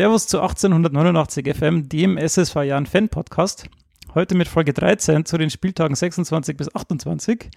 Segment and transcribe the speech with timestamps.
[0.00, 3.66] Servus zu 1889 FM, dem SSV Jahren Fan Podcast.
[4.14, 7.50] Heute mit Folge 13 zu den Spieltagen 26 bis 28.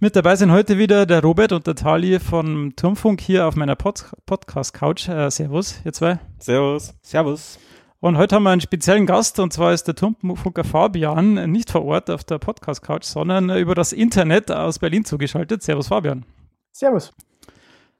[0.00, 3.76] Mit dabei sind heute wieder der Robert und der Tali von Turmfunk hier auf meiner
[3.76, 5.10] Pod Podcast-Couch.
[5.10, 6.18] Äh, servus, ihr zwei.
[6.38, 6.94] Servus.
[7.02, 7.58] Servus.
[8.00, 11.84] Und heute haben wir einen speziellen Gast und zwar ist der Turmfunker Fabian nicht vor
[11.84, 15.62] Ort auf der Podcast-Couch, sondern über das Internet aus Berlin zugeschaltet.
[15.62, 16.24] Servus, Fabian.
[16.72, 17.12] Servus.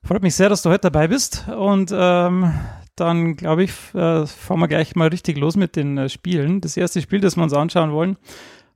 [0.02, 2.54] Freut mich sehr, dass du heute dabei bist und ähm,
[2.96, 6.60] dann glaube ich, äh, fahren wir gleich mal richtig los mit den äh, Spielen.
[6.60, 8.16] Das erste Spiel, das wir uns anschauen wollen,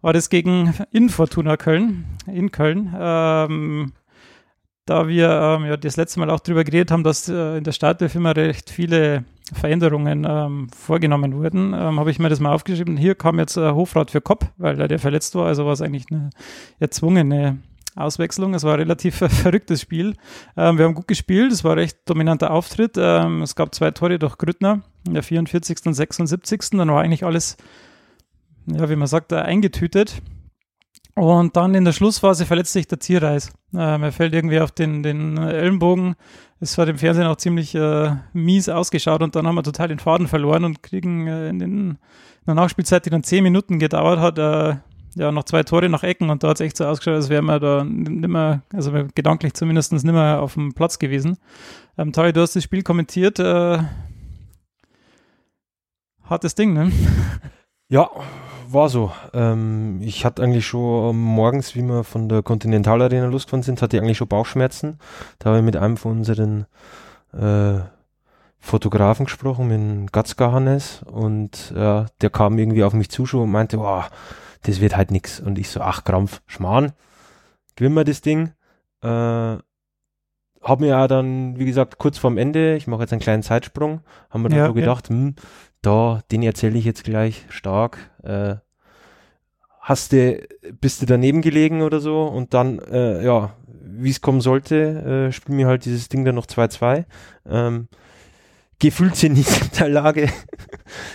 [0.00, 2.94] war das gegen Infortuna Köln, in Köln.
[2.98, 3.92] Ähm,
[4.86, 7.72] da wir ähm, ja das letzte Mal auch darüber geredet haben, dass äh, in der
[7.72, 12.96] Startelf immer recht viele Veränderungen ähm, vorgenommen wurden, ähm, habe ich mir das mal aufgeschrieben.
[12.96, 15.82] Hier kam jetzt äh, Hofrat für Kopp, weil er der verletzt war, also war es
[15.82, 16.30] eigentlich eine
[16.78, 17.58] erzwungene
[17.96, 18.54] Auswechslung.
[18.54, 20.14] Es war ein relativ verrücktes Spiel.
[20.56, 22.96] Ähm, wir haben gut gespielt, es war ein recht dominanter Auftritt.
[22.96, 25.78] Ähm, es gab zwei Tore durch Grüttner in der 44.
[25.86, 26.70] und 76.
[26.72, 27.56] Dann war eigentlich alles,
[28.66, 30.22] ja, wie man sagt, eingetütet.
[31.14, 33.50] Und dann in der Schlussphase verletzt sich der Zierreis.
[33.74, 36.14] Ähm, er fällt irgendwie auf den, den Ellenbogen.
[36.60, 39.98] Es war dem Fernsehen auch ziemlich äh, mies ausgeschaut und dann haben wir total den
[39.98, 41.98] Faden verloren und kriegen äh, in, den, in
[42.46, 44.76] der Nachspielzeit, die dann zehn Minuten gedauert hat, äh,
[45.16, 47.46] ja, noch zwei Tore nach Ecken und da hat es echt so ausgeschaut, als wären
[47.46, 51.38] wir da nimmer, also gedanklich zumindest nimmer auf dem Platz gewesen.
[51.96, 53.38] Ähm, Tari, du hast das Spiel kommentiert.
[53.38, 53.78] Äh,
[56.24, 56.92] hartes Ding, ne?
[57.88, 58.10] Ja,
[58.68, 59.12] war so.
[59.32, 63.96] Ähm, ich hatte eigentlich schon morgens, wie wir von der Continental Arena losgefahren sind, hatte
[63.96, 64.98] ich eigentlich schon Bauchschmerzen.
[65.38, 66.66] Da habe ich mit einem von unseren
[67.32, 67.78] äh,
[68.58, 73.78] Fotografen gesprochen, mit Gatzka Hannes, und äh, der kam irgendwie auf mich zu und meinte,
[73.78, 74.10] wow,
[74.66, 75.40] das wird halt nix.
[75.40, 76.92] Und ich so, ach Krampf, Schmarrn,
[77.76, 78.52] gewinnen wir das Ding.
[79.02, 79.56] Äh,
[80.62, 84.00] hab mir ja dann, wie gesagt, kurz vorm Ende, ich mache jetzt einen kleinen Zeitsprung,
[84.30, 85.14] haben wir dann ja, so gedacht, ja.
[85.14, 85.34] hm,
[85.82, 87.98] da, den erzähle ich jetzt gleich stark.
[88.24, 88.56] Äh,
[89.80, 90.42] hast du,
[90.80, 95.32] bist du daneben gelegen oder so und dann, äh, ja, wie es kommen sollte, äh,
[95.32, 97.04] spielen wir halt dieses Ding dann noch 2-2.
[97.48, 97.88] Ähm,
[98.78, 100.28] gefühlt sind nicht in der Lage,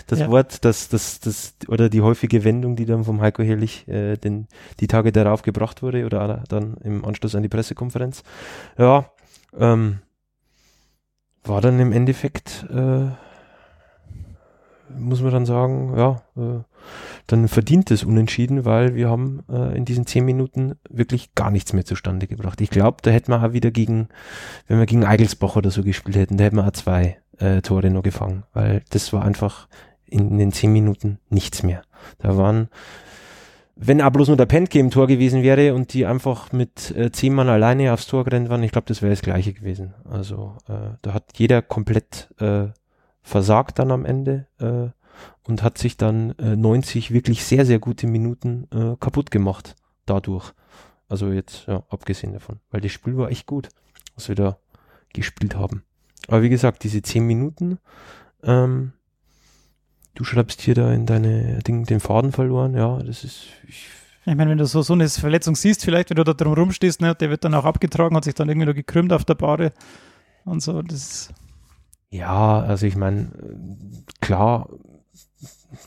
[0.07, 0.29] das ja.
[0.29, 4.47] Wort, das, das, das, oder die häufige Wendung, die dann vom Heiko Herrlich äh, den,
[4.79, 8.23] die Tage darauf gebracht wurde oder dann im Anschluss an die Pressekonferenz.
[8.77, 9.11] Ja,
[9.57, 9.99] ähm,
[11.44, 13.07] war dann im Endeffekt, äh,
[14.97, 16.63] muss man dann sagen, ja, äh,
[17.28, 21.73] dann verdient es unentschieden, weil wir haben äh, in diesen zehn Minuten wirklich gar nichts
[21.73, 22.59] mehr zustande gebracht.
[22.61, 24.09] Ich glaube, da hätten wir auch wieder gegen,
[24.67, 27.90] wenn wir gegen Eigelsbach oder so gespielt hätten, da hätten wir auch zwei äh, Tore
[27.90, 29.68] nur gefangen, weil das war einfach
[30.06, 31.84] in, den zehn Minuten nichts mehr.
[32.19, 32.69] Da waren,
[33.75, 37.12] wenn auch bloß nur der Pentke im Tor gewesen wäre und die einfach mit äh,
[37.12, 39.94] zehn Mann alleine aufs Tor gerannt waren, ich glaube, das wäre das gleiche gewesen.
[40.09, 42.68] Also äh, da hat jeder komplett äh,
[43.24, 44.90] versagt dann am Ende äh,
[45.47, 49.75] und hat sich dann äh, 90 wirklich sehr, sehr gute Minuten äh, kaputt gemacht
[50.06, 50.53] dadurch.
[51.08, 53.69] Also jetzt, ja, abgesehen davon, weil das Spiel war echt gut,
[54.16, 54.58] was wir da
[55.13, 55.84] gespielt haben.
[56.28, 57.80] Aber wie gesagt, diese zehn Minuten,
[58.44, 58.94] ähm,
[60.16, 63.48] du schreibst hier da in deine Ding den Faden verloren, ja, das ist.
[63.68, 63.88] Ich,
[64.26, 67.02] ich meine, wenn du so, so eine Verletzung siehst, vielleicht, wenn du da drum rumstehst,
[67.02, 69.74] ne, der wird dann auch abgetragen, hat sich dann irgendwie nur gekrümmt auf der Bade
[70.46, 71.30] und so, das.
[72.09, 73.32] Ja, also ich meine,
[74.20, 74.70] klar.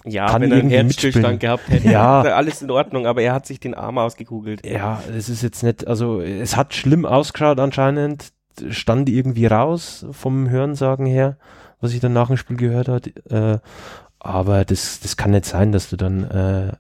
[0.05, 2.23] Ja, kann wenn er einen Herzstillstand gehabt hätte, ja.
[2.23, 4.65] alles in Ordnung, aber er hat sich den Arm ausgekugelt.
[4.67, 8.33] Ja, es ist jetzt nicht, also es hat schlimm ausgeschaut anscheinend
[8.71, 11.39] stand irgendwie raus vom Hörensagen her,
[11.81, 13.07] was ich dann nach dem Spiel gehört hat.
[13.31, 13.59] Äh,
[14.19, 16.73] aber das, das kann nicht sein, dass du dann, äh,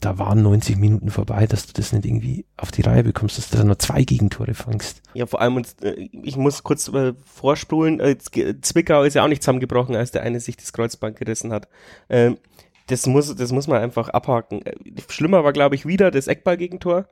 [0.00, 3.50] da waren 90 Minuten vorbei, dass du das nicht irgendwie auf die Reihe bekommst, dass
[3.50, 5.02] du dann nur zwei Gegentore fangst.
[5.14, 9.42] Ja, vor allem, äh, ich muss kurz äh, vorspulen, äh, Zwickau ist ja auch nicht
[9.42, 11.68] zusammengebrochen, als der eine sich das Kreuzband gerissen hat.
[12.08, 12.38] Ähm,
[12.86, 14.64] das muss, das muss man einfach abhaken.
[14.64, 14.74] Äh,
[15.08, 17.06] schlimmer war, glaube ich, wieder das Eckball-Gegentor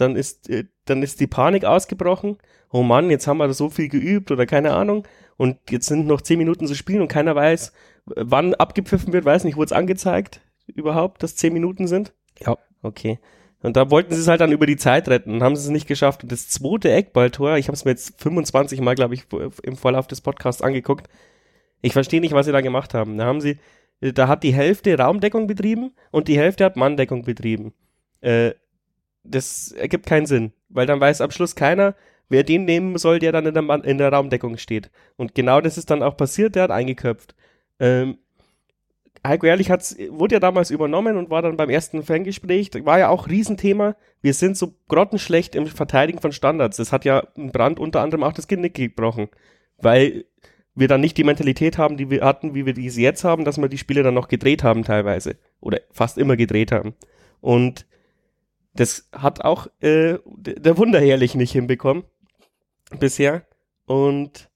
[0.00, 2.38] dann ist, äh, dann ist die Panik ausgebrochen.
[2.70, 5.06] Oh Mann, jetzt haben wir so viel geübt oder keine Ahnung.
[5.36, 7.72] Und jetzt sind noch zehn Minuten zu spielen und keiner weiß,
[8.06, 12.12] wann abgepfiffen wird, weiß nicht, wurde es angezeigt überhaupt, dass zehn Minuten sind?
[12.40, 12.56] Ja.
[12.82, 13.18] Okay.
[13.60, 15.70] Und da wollten sie es halt dann über die Zeit retten und haben sie es
[15.70, 16.22] nicht geschafft.
[16.22, 19.24] Und das zweite Eckballtor, ich habe es mir jetzt 25 Mal, glaube ich,
[19.62, 21.08] im Vorlauf des Podcasts angeguckt.
[21.80, 23.18] Ich verstehe nicht, was sie da gemacht haben.
[23.18, 23.58] Da haben sie,
[24.00, 27.72] da hat die Hälfte Raumdeckung betrieben und die Hälfte hat Manndeckung betrieben.
[28.20, 28.52] Äh,
[29.30, 31.94] das ergibt keinen Sinn, weil dann weiß am Schluss keiner,
[32.28, 34.90] wer den nehmen soll, der dann in der, in der Raumdeckung steht.
[35.16, 37.34] Und genau das ist dann auch passiert, der hat eingeköpft.
[37.80, 38.18] Ähm,
[39.26, 43.08] Heiko Ehrlich hat's, wurde ja damals übernommen und war dann beim ersten Fangespräch, war ja
[43.08, 43.96] auch Riesenthema.
[44.22, 46.76] Wir sind so grottenschlecht im Verteidigen von Standards.
[46.76, 49.28] Das hat ja Brand unter anderem auch das Genick gebrochen.
[49.78, 50.24] Weil
[50.74, 53.58] wir dann nicht die Mentalität haben, die wir hatten, wie wir diese jetzt haben, dass
[53.58, 55.36] wir die Spiele dann noch gedreht haben teilweise.
[55.60, 56.94] Oder fast immer gedreht haben.
[57.40, 57.86] Und
[58.78, 62.04] das hat auch äh, der Wunderherrlich nicht hinbekommen
[63.00, 63.44] bisher.
[63.86, 64.50] Und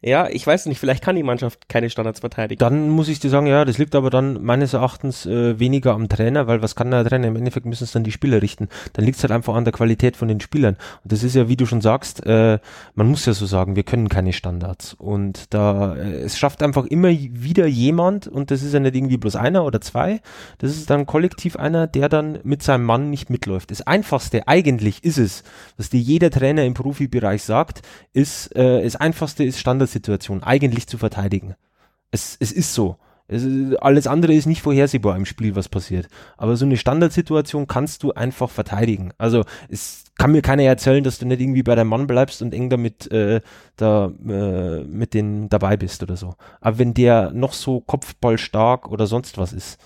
[0.00, 2.60] ja, ich weiß nicht, vielleicht kann die Mannschaft keine Standards verteidigen.
[2.60, 6.08] Dann muss ich dir sagen, ja, das liegt aber dann meines Erachtens äh, weniger am
[6.08, 7.26] Trainer, weil was kann der Trainer?
[7.26, 8.68] Im Endeffekt müssen es dann die Spieler richten.
[8.92, 10.76] Dann liegt es halt einfach an der Qualität von den Spielern.
[11.02, 12.60] Und das ist ja, wie du schon sagst, äh,
[12.94, 14.94] man muss ja so sagen, wir können keine Standards.
[14.94, 19.16] Und da, äh, es schafft einfach immer wieder jemand, und das ist ja nicht irgendwie
[19.16, 20.20] bloß einer oder zwei,
[20.58, 23.72] das ist dann kollektiv einer, der dann mit seinem Mann nicht mitläuft.
[23.72, 25.42] Das Einfachste eigentlich ist es,
[25.76, 30.86] was dir jeder Trainer im Profibereich sagt, ist, äh, das Einfachste ist Standards Standardsituation eigentlich
[30.86, 31.54] zu verteidigen.
[32.10, 32.96] Es, es ist so.
[33.30, 33.44] Es,
[33.80, 36.08] alles andere ist nicht vorhersehbar im Spiel, was passiert.
[36.38, 39.12] Aber so eine Standardsituation kannst du einfach verteidigen.
[39.18, 42.54] Also es kann mir keiner erzählen, dass du nicht irgendwie bei deinem Mann bleibst und
[42.54, 43.40] eng damit äh,
[43.76, 46.34] da äh, mit denen dabei bist oder so.
[46.60, 49.78] Aber wenn der noch so kopfballstark oder sonst was ist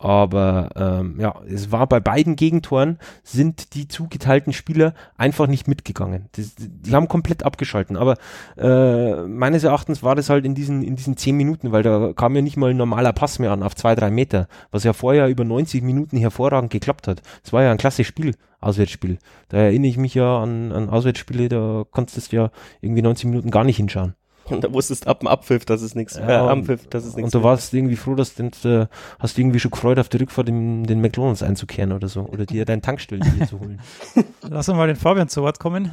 [0.00, 6.30] aber ähm, ja, es war bei beiden Gegentoren sind die zugeteilten Spieler einfach nicht mitgegangen.
[6.36, 7.98] Die, die haben komplett abgeschalten.
[7.98, 8.16] Aber
[8.56, 12.34] äh, meines Erachtens war das halt in diesen, in diesen zehn Minuten, weil da kam
[12.34, 15.28] ja nicht mal ein normaler Pass mehr an auf zwei, drei Meter, was ja vorher
[15.28, 17.20] über 90 Minuten hervorragend geklappt hat.
[17.44, 19.18] Es war ja ein klasse Spiel, Auswärtsspiel.
[19.50, 22.50] Da erinnere ich mich ja an, an Auswärtsspiele, da konntest du ja
[22.80, 24.14] irgendwie 90 Minuten gar nicht hinschauen.
[24.50, 27.16] Und da wusstest ab dem Abpfiff, dass es nichts, ja, äh, am Pfiff, dass es
[27.16, 27.34] nichts.
[27.34, 28.86] Und du warst irgendwie froh, dass du äh,
[29.18, 32.22] hast du irgendwie schon gefreut, auf der Rückfahrt in den McDonalds einzukehren oder so.
[32.22, 33.80] Oder dir dein Tankstellen hier zu holen.
[34.48, 35.90] Lass uns mal den Fabian zu Wort kommen.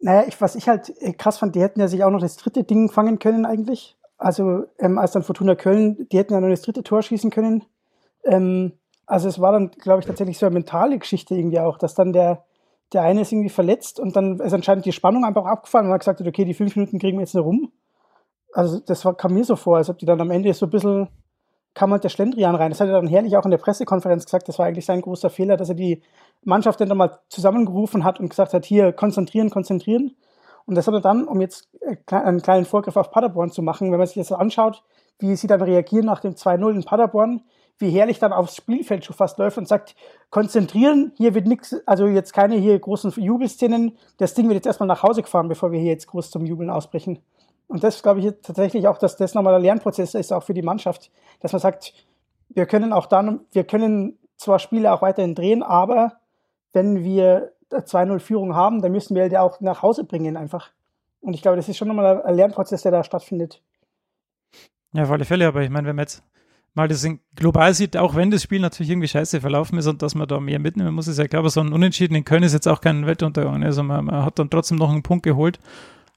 [0.00, 2.36] Naja, ich, was ich halt äh, krass fand, die hätten ja sich auch noch das
[2.36, 3.96] dritte Ding fangen können eigentlich.
[4.16, 7.64] Also ähm, als dann Fortuna Köln, die hätten ja noch das dritte Tor schießen können.
[8.24, 8.72] Ähm,
[9.06, 12.12] also es war dann, glaube ich, tatsächlich so eine mentale Geschichte irgendwie auch, dass dann
[12.12, 12.44] der,
[12.92, 16.00] der eine ist irgendwie verletzt und dann ist anscheinend die Spannung einfach abgefallen und hat
[16.00, 17.70] gesagt, okay, die fünf Minuten kriegen wir jetzt noch rum.
[18.52, 20.70] Also das war, kam mir so vor, als ob die dann am Ende so ein
[20.70, 21.08] bisschen
[21.74, 22.70] kam halt der Schlendrian rein.
[22.70, 24.48] Das hat er dann herrlich auch in der Pressekonferenz gesagt.
[24.48, 26.02] Das war eigentlich sein großer Fehler, dass er die
[26.42, 30.16] Mannschaft dann mal zusammengerufen hat und gesagt hat, hier konzentrieren, konzentrieren.
[30.66, 31.68] Und das hat er dann, um jetzt
[32.10, 34.82] einen kleinen Vorgriff auf Paderborn zu machen, wenn man sich das anschaut,
[35.20, 37.42] wie sie dann reagieren nach dem 2-0 in Paderborn,
[37.78, 39.94] wie herrlich dann aufs Spielfeld schon fast läuft und sagt,
[40.30, 44.88] konzentrieren, hier wird nichts, also jetzt keine hier großen Jubelszenen, das Ding wird jetzt erstmal
[44.88, 47.20] nach Hause gefahren, bevor wir hier jetzt groß zum Jubeln ausbrechen.
[47.68, 50.62] Und das glaube ich tatsächlich auch, dass das nochmal der Lernprozess ist, auch für die
[50.62, 51.10] Mannschaft,
[51.40, 51.92] dass man sagt,
[52.48, 56.14] wir können auch dann, wir können zwar Spiele auch weiterhin drehen, aber
[56.72, 60.70] wenn wir 2-0 Führung haben, dann müssen wir die auch nach Hause bringen einfach.
[61.20, 63.60] Und ich glaube, das ist schon nochmal ein Lernprozess, der da stattfindet.
[64.92, 66.22] Ja, auf alle Fälle, aber ich meine, wenn man jetzt
[66.78, 70.14] mal das global sieht, auch wenn das Spiel natürlich irgendwie scheiße verlaufen ist und dass
[70.14, 72.54] man da mehr mitnehmen muss, ist ja klar, aber so ein Unentschieden in Köln ist
[72.54, 73.62] jetzt auch kein Weltuntergang.
[73.62, 75.58] Also man, man hat dann trotzdem noch einen Punkt geholt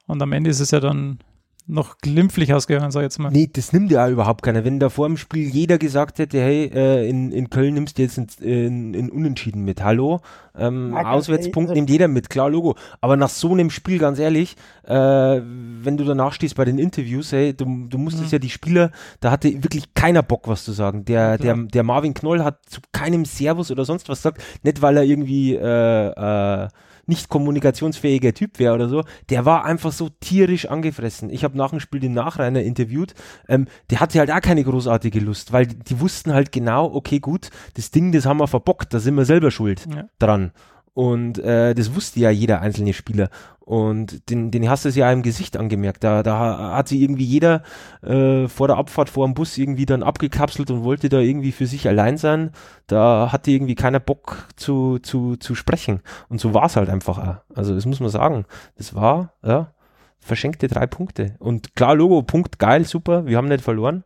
[0.08, 1.20] und am Ende ist es ja dann
[1.68, 3.32] noch glimpflich ausgegangen, sag ich jetzt mal.
[3.32, 4.66] Nee, das nimmt ja überhaupt keiner.
[4.66, 8.02] Wenn da vor dem Spiel jeder gesagt hätte, hey, äh, in, in Köln nimmst du
[8.02, 10.22] jetzt ein, ein, ein Unentschieden mit, hallo?
[10.58, 12.76] Ähm, ja, Auswärtspunkt also, nimmt jeder mit, klar, Logo.
[13.00, 17.32] Aber nach so einem Spiel, ganz ehrlich, äh, wenn du danach stehst bei den Interviews,
[17.32, 18.32] hey, du, du musstest mhm.
[18.32, 21.06] ja die Spieler, da hatte wirklich keiner Bock, was zu sagen.
[21.06, 24.98] Der, der, der Marvin Knoll hat zu keinem Servus oder sonst was gesagt, nicht weil
[24.98, 26.68] er irgendwie äh, äh,
[27.06, 31.30] nicht kommunikationsfähiger Typ wäre oder so, der war einfach so tierisch angefressen.
[31.30, 33.14] Ich habe nach dem Spiel den Nachreiner interviewt,
[33.48, 37.20] ähm, der hatte halt auch keine großartige Lust, weil die, die, wussten halt genau, okay,
[37.20, 40.06] gut, das Ding, das haben wir verbockt, da sind wir selber schuld ja.
[40.20, 40.52] dran.
[40.94, 43.30] Und äh, das wusste ja jeder einzelne Spieler.
[43.60, 46.04] Und den, den hast du ja im Gesicht angemerkt.
[46.04, 47.64] Da, da hat sie irgendwie jeder
[48.02, 51.68] äh, vor der Abfahrt vor dem Bus irgendwie dann abgekapselt und wollte da irgendwie für
[51.68, 52.52] sich allein sein.
[52.88, 56.02] Da hatte irgendwie keiner Bock zu, zu, zu sprechen.
[56.28, 57.56] Und so war es halt einfach auch.
[57.56, 58.46] Also das muss man sagen.
[58.76, 59.72] Das war, ja,
[60.20, 61.36] verschenkte drei Punkte.
[61.40, 64.04] Und klar, Logo, Punkt, geil, super, wir haben nicht verloren.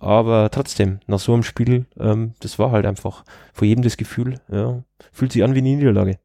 [0.00, 4.40] Aber trotzdem, nach so einem Spiel, ähm, das war halt einfach vor jedem das Gefühl,
[4.50, 6.18] ja, fühlt sich an wie eine Niederlage.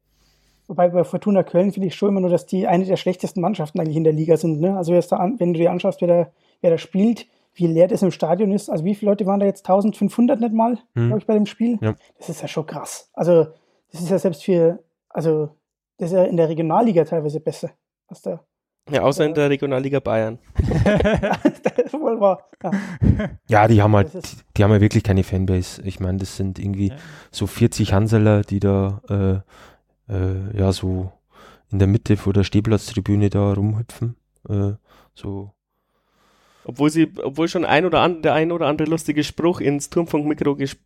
[0.68, 3.80] Wobei bei Fortuna Köln finde ich schon immer nur, dass die eine der schlechtesten Mannschaften
[3.80, 4.60] eigentlich in der Liga sind.
[4.60, 4.76] Ne?
[4.76, 6.30] Also da, wenn du dir anschaust, wer da,
[6.62, 8.70] wer da spielt, wie leer das im Stadion ist.
[8.70, 9.68] Also wie viele Leute waren da jetzt?
[9.68, 11.08] 1500 nicht mal, hm.
[11.08, 11.78] glaube ich, bei dem Spiel.
[11.82, 11.94] Ja.
[12.18, 13.10] Das ist ja schon krass.
[13.12, 13.46] Also
[13.92, 15.50] das ist ja selbst für, also
[15.98, 17.70] das ist ja in der Regionalliga teilweise besser.
[18.08, 18.40] Was da
[18.90, 20.38] ja, außer in der Regionalliga Bayern.
[20.58, 22.50] das wohl wahr.
[22.62, 22.70] Ja.
[23.48, 25.80] ja, die haben halt, die, die, haben ja wirklich keine Fanbase.
[25.84, 26.96] Ich meine, das sind irgendwie ja.
[27.30, 31.12] so 40 Hanseler, die da äh, äh, ja so
[31.70, 34.16] in der Mitte vor der Stehplatztribüne da rumhüpfen.
[34.48, 34.72] Äh,
[35.14, 35.52] so.
[36.66, 40.56] Obwohl sie, obwohl schon ein oder an, der ein oder andere lustige Spruch ins Turmfunkmikro
[40.56, 40.76] ges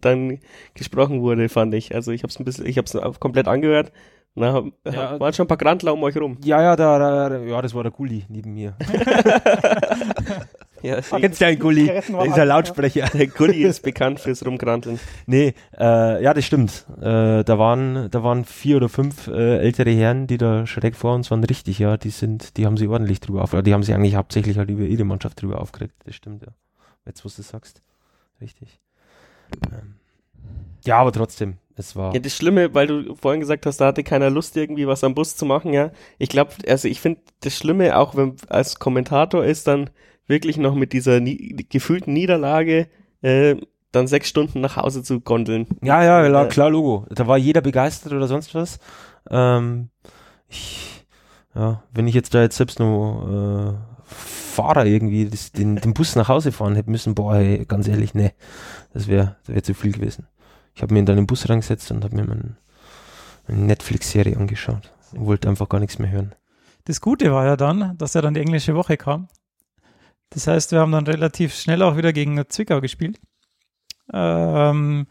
[0.00, 0.38] dann
[0.74, 1.94] gesprochen wurde, fand ich.
[1.94, 3.92] Also ich habe es ein bisschen, ich habe es komplett angehört
[4.34, 5.18] Na, Ja.
[5.20, 6.38] waren schon ein paar Grandler um euch rum.
[6.42, 8.74] Ja, ja, da, da, da, ja, das war der Gulli neben mir.
[10.82, 11.86] Ja, Kennst du einen Gulli?
[11.86, 12.48] Der ist ein.
[12.48, 13.06] Lautsprecher.
[13.14, 14.98] der Gulli ist bekannt fürs Rumgranteln.
[15.26, 16.86] Nee, äh, ja, das stimmt.
[17.00, 21.14] Äh, da waren, da waren vier oder fünf äh, ältere Herren, die da schräg vor
[21.14, 23.94] uns waren, richtig, ja, die sind, die haben sich ordentlich drüber auf, die haben sich
[23.94, 26.48] eigentlich hauptsächlich halt über ihre Mannschaft drüber aufgeregt, das stimmt, ja.
[27.06, 27.80] Jetzt, was du sagst.
[28.40, 28.80] Richtig.
[29.70, 29.94] Ähm,
[30.84, 34.02] ja, aber trotzdem, es war, Ja, das Schlimme, weil du vorhin gesagt hast, da hatte
[34.02, 35.90] keiner Lust, irgendwie was am Bus zu machen, ja.
[36.18, 39.90] Ich glaube, also ich finde das Schlimme, auch wenn als Kommentator ist, dann
[40.26, 42.88] wirklich noch mit dieser nie gefühlten Niederlage
[43.22, 43.56] äh,
[43.92, 45.66] dann sechs Stunden nach Hause zu gondeln.
[45.82, 47.06] ja, ja, klar, klar, Logo.
[47.10, 48.78] Da war jeder begeistert oder sonst was.
[49.30, 49.90] Ähm,
[50.48, 51.06] ich,
[51.54, 56.16] ja, wenn ich jetzt da jetzt selbst noch äh, Fahrer irgendwie das, den, den Bus
[56.16, 58.32] nach Hause fahren hätte müssen, boah, ey, ganz ehrlich, nee,
[58.92, 60.26] das wäre das wär zu viel gewesen.
[60.74, 62.56] Ich habe mir in den Bus reingesetzt und habe mir mein,
[63.46, 66.34] meine Netflix-Serie angeschaut und wollte einfach gar nichts mehr hören.
[66.84, 69.28] Das Gute war ja dann, dass ja dann die englische Woche kam.
[70.30, 73.20] Das heißt, wir haben dann relativ schnell auch wieder gegen Zwickau gespielt.
[74.12, 75.06] Ähm,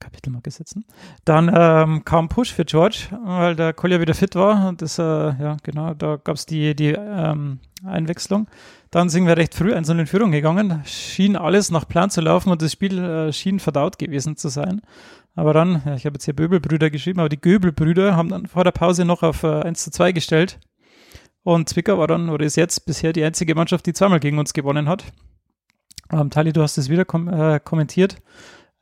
[0.00, 0.84] Kapitelmarke setzen.
[1.24, 4.68] Dann ähm, kam Push für George, weil der Collier wieder fit war.
[4.68, 8.48] Und das, äh, ja, genau, da gab es die, die ähm, Einwechslung.
[8.90, 10.82] Dann sind wir recht früh 1 in Führung gegangen.
[10.84, 14.80] Schien alles nach Plan zu laufen und das Spiel äh, schien verdaut gewesen zu sein.
[15.36, 18.64] Aber dann, ja, ich habe jetzt hier Böbelbrüder geschrieben, aber die Göbelbrüder haben dann vor
[18.64, 20.58] der Pause noch auf äh, 1 zu 2 gestellt.
[21.42, 24.52] Und Zwickau war dann, oder ist jetzt bisher die einzige Mannschaft, die zweimal gegen uns
[24.52, 25.04] gewonnen hat.
[26.12, 28.16] Ähm, Tali, du hast es wieder kom äh, kommentiert.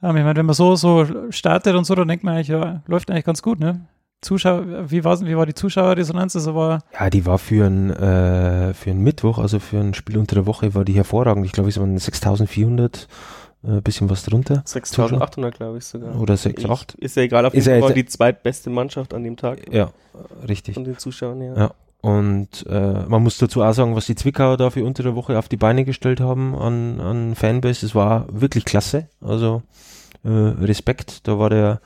[0.00, 3.11] Ich meine, wenn man so, so startet und so, dann denkt man eigentlich, ja, läuft
[3.11, 3.81] eigentlich ganz gut, ne?
[4.21, 6.35] Zuschauer, wie, war's, wie war die Zuschauerresonanz?
[6.37, 10.19] Also war, Ja, die war für ein, äh, für ein Mittwoch, also für ein Spiel
[10.19, 11.47] unter der Woche, war die hervorragend.
[11.47, 13.07] Ich glaube, es waren 6400,
[13.64, 14.62] äh, bisschen was drunter.
[14.64, 16.21] 6800, glaube ich sogar.
[16.21, 16.95] Oder 6, Ich- 8.
[16.95, 19.90] Ist ja egal, auf jeden Fall die zweitbeste Mannschaft an dem Tag Ja,
[20.49, 20.75] richtig.
[20.75, 21.57] von den Zuschauern, ja.
[21.57, 21.71] Ja.
[22.00, 25.38] Und äh, man muss dazu auch sagen, was die Zwickauer da für unter der Woche
[25.38, 29.09] auf die Beine gestellt haben an, an Fanbase, es war wirklich klasse.
[29.21, 29.62] Also
[30.23, 31.81] äh, Respekt, da war der,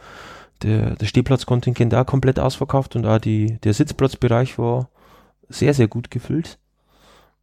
[0.62, 4.90] der, der Stehplatzkontingent auch komplett ausverkauft und auch die, der Sitzplatzbereich war
[5.48, 6.58] sehr, sehr gut gefüllt.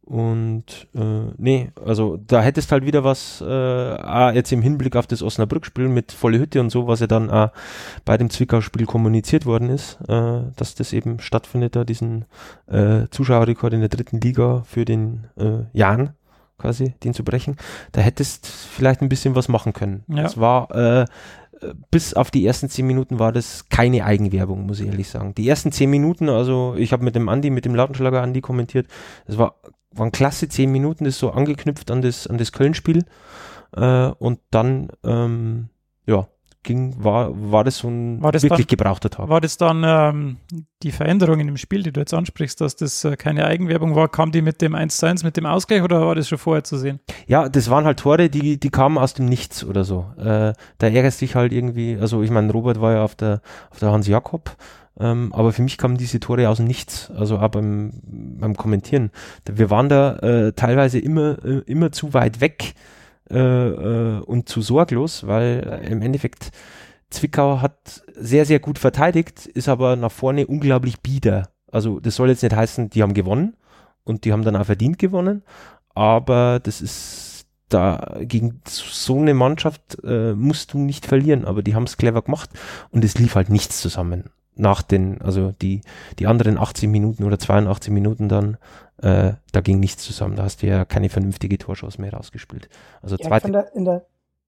[0.02, 5.22] Und äh, nee, also da hättest halt wieder was, äh, jetzt im Hinblick auf das
[5.22, 7.50] Osnabrück-Spiel mit volle Hütte und so, was ja dann auch
[8.04, 12.24] bei dem Zwickau-Spiel kommuniziert worden ist, äh, dass das eben stattfindet, da diesen
[12.66, 16.14] äh, Zuschauerrekord in der dritten Liga für den äh, Jan
[16.58, 17.56] quasi, den zu brechen.
[17.92, 20.04] Da hättest vielleicht ein bisschen was machen können.
[20.08, 20.24] Ja.
[20.24, 21.04] Es war äh,
[21.90, 25.34] bis auf die ersten zehn Minuten war das keine Eigenwerbung, muss ich ehrlich sagen.
[25.34, 28.86] Die ersten zehn Minuten, also ich habe mit dem Andi, mit dem Lautenschlager Andi kommentiert,
[29.26, 29.56] es war,
[29.94, 33.04] waren klasse zehn Minuten, das ist so angeknüpft an das, an das Köln-Spiel.
[33.76, 35.68] Äh, und dann, ähm,
[36.06, 36.26] ja,
[36.62, 39.28] ging, war, war das so ein das wirklich dann- gebrauchter Tag.
[39.28, 40.36] war das dann ähm,
[40.82, 44.08] die Veränderung in dem Spiel, die du jetzt ansprichst, dass das äh, keine Eigenwerbung war?
[44.08, 46.62] Kam die mit dem 1 zu 1, mit dem Ausgleich oder war das schon vorher
[46.62, 47.00] zu sehen?
[47.26, 50.06] Ja, das waren halt Tore, die, die kamen aus dem Nichts oder so.
[50.18, 53.78] Äh, da ärgerst dich halt irgendwie, also ich meine, Robert war ja auf der, auf
[53.78, 54.54] der Hans Jakob,
[55.00, 59.10] ähm, aber für mich kamen diese Tore aus dem Nichts, also auch beim, beim Kommentieren.
[59.50, 62.74] Wir waren da äh, teilweise immer, äh, immer zu weit weg
[63.30, 66.50] äh, äh, und zu sorglos, weil äh, im Endeffekt
[67.08, 71.48] Zwickau hat sehr, sehr gut verteidigt, ist aber nach vorne unglaublich bieder.
[71.72, 73.56] Also das soll jetzt nicht heißen, die haben gewonnen
[74.04, 75.42] und die haben dann auch verdient gewonnen,
[75.94, 81.74] aber das ist da gegen so eine Mannschaft äh, musst du nicht verlieren, aber die
[81.74, 82.50] haben es clever gemacht
[82.90, 84.24] und es lief halt nichts zusammen.
[84.60, 85.80] Nach den, also die,
[86.18, 88.58] die anderen 18 Minuten oder 82 Minuten dann,
[89.02, 90.36] äh, da ging nichts zusammen.
[90.36, 92.68] Da hast du ja keine vernünftige Torchance mehr rausgespielt.
[93.02, 94.06] Also Ja, zweite, fand, er in, der,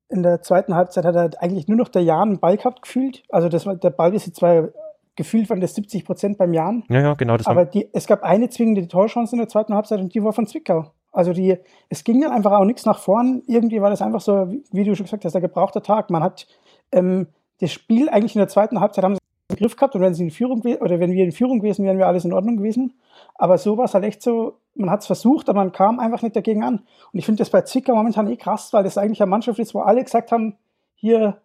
[0.09, 3.23] in der zweiten Halbzeit hat er eigentlich nur noch der Jan einen Ball gehabt gefühlt.
[3.31, 4.69] Also das der Ballbesitz war
[5.17, 6.85] gefühlt von der 70 Prozent beim Jan.
[6.89, 10.01] ja, ja, genau, das Aber die, es gab eine zwingende Torchance in der zweiten Halbzeit
[10.01, 10.93] und die war von Zwickau.
[11.13, 11.59] Also die,
[11.91, 13.43] es ging dann einfach auch nichts nach vorn.
[13.47, 16.09] Irgendwie war das einfach so, wie, du schon gesagt hast, der gebrauchte Tag.
[16.09, 16.47] Man hat
[16.91, 17.27] ähm,
[17.61, 19.19] das Spiel eigentlich in der zweiten Halbzeit haben
[19.53, 21.99] im Griff gehabt und wenn sie in Führung oder wenn wir in Führung gewesen wären,
[21.99, 22.95] wäre alles in Ordnung gewesen.
[23.35, 26.23] Aber so war es halt echt so, man hat es versucht, aber man kam einfach
[26.23, 26.83] nicht dagegen an.
[27.13, 29.75] Und ich finde das bei Zwickau momentan eh krass, weil das eigentlich eine Mannschaft ist,
[29.75, 30.57] wo alle gesagt haben,
[30.95, 31.39] hier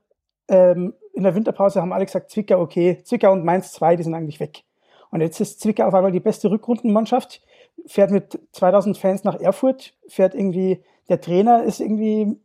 [0.47, 4.13] ähm, in der Winterpause haben alle gesagt, Zwickau okay, Zwickau und Mainz 2, die sind
[4.13, 4.63] eigentlich weg.
[5.09, 7.41] Und jetzt ist Zwickau auf einmal die beste Rückrundenmannschaft,
[7.85, 12.37] fährt mit 2000 Fans nach Erfurt, fährt irgendwie, der Trainer ist irgendwie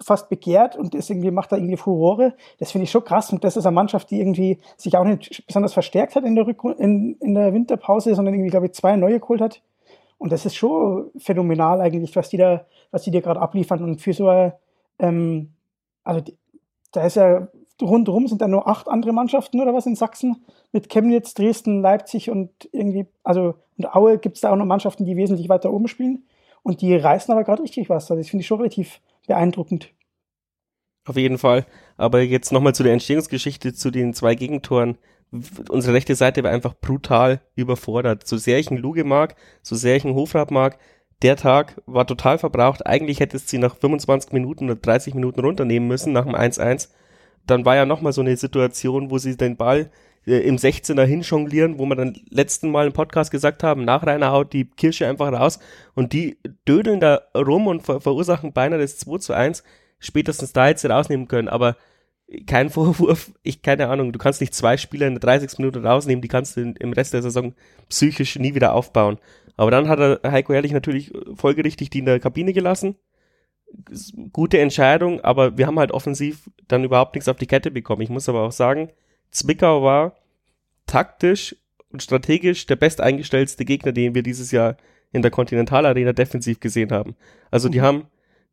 [0.00, 2.34] fast begehrt und ist irgendwie, macht da irgendwie Furore.
[2.58, 3.32] Das finde ich schon krass.
[3.32, 6.46] Und das ist eine Mannschaft, die irgendwie sich auch nicht besonders verstärkt hat in der,
[6.46, 9.62] Rückru in, in der Winterpause, sondern irgendwie, glaube ich, zwei neue geholt hat.
[10.18, 13.82] Und das ist schon phänomenal eigentlich, was die da, was die da gerade abliefern.
[13.82, 14.52] Und für so ein,
[14.98, 15.52] ähm,
[16.02, 16.22] also
[16.92, 17.48] da ist ja
[17.80, 22.30] rundherum sind da nur acht andere Mannschaften oder was in Sachsen mit Chemnitz, Dresden, Leipzig
[22.30, 25.86] und irgendwie, also und Aue gibt es da auch noch Mannschaften, die wesentlich weiter oben
[25.86, 26.24] spielen
[26.62, 28.10] und die reißen aber gerade richtig was.
[28.10, 29.94] Also das finde ich schon relativ beeindruckend.
[31.06, 31.66] Auf jeden Fall.
[31.96, 34.98] Aber jetzt nochmal zu der Entstehungsgeschichte, zu den zwei Gegentoren.
[35.68, 38.26] Unsere rechte Seite war einfach brutal überfordert.
[38.26, 40.78] So sehr ich einen Luge mag, so sehr ich einen Hofrat mag,
[41.22, 42.86] der Tag war total verbraucht.
[42.86, 46.90] Eigentlich hättest sie nach 25 Minuten oder 30 Minuten runternehmen müssen nach dem 1-1.
[47.46, 49.90] Dann war ja nochmal so eine Situation, wo sie den Ball
[50.26, 54.32] äh, im 16er hinjonglieren, wo wir dann letzten Mal im Podcast gesagt haben, nach Rainer
[54.32, 55.58] haut die Kirsche einfach raus
[55.94, 59.62] und die dödeln da rum und ver verursachen beinahe das 2 zu 1.
[59.98, 61.76] Spätestens da hätte sie rausnehmen können, aber
[62.46, 65.58] kein Vorwurf, ich keine Ahnung, du kannst nicht zwei Spieler in der 30.
[65.58, 67.54] Minute rausnehmen, die kannst du im Rest der Saison
[67.88, 69.18] psychisch nie wieder aufbauen.
[69.56, 72.96] Aber dann hat er Heiko Herrlich natürlich folgerichtig die in der Kabine gelassen.
[74.32, 78.02] Gute Entscheidung, aber wir haben halt offensiv dann überhaupt nichts auf die Kette bekommen.
[78.02, 78.90] Ich muss aber auch sagen,
[79.30, 80.16] Zwickau war
[80.86, 81.56] taktisch
[81.90, 84.76] und strategisch der besteingestellte Gegner, den wir dieses Jahr
[85.12, 87.16] in der Kontinentalarena defensiv gesehen haben.
[87.50, 87.84] Also die mhm.
[87.84, 88.06] haben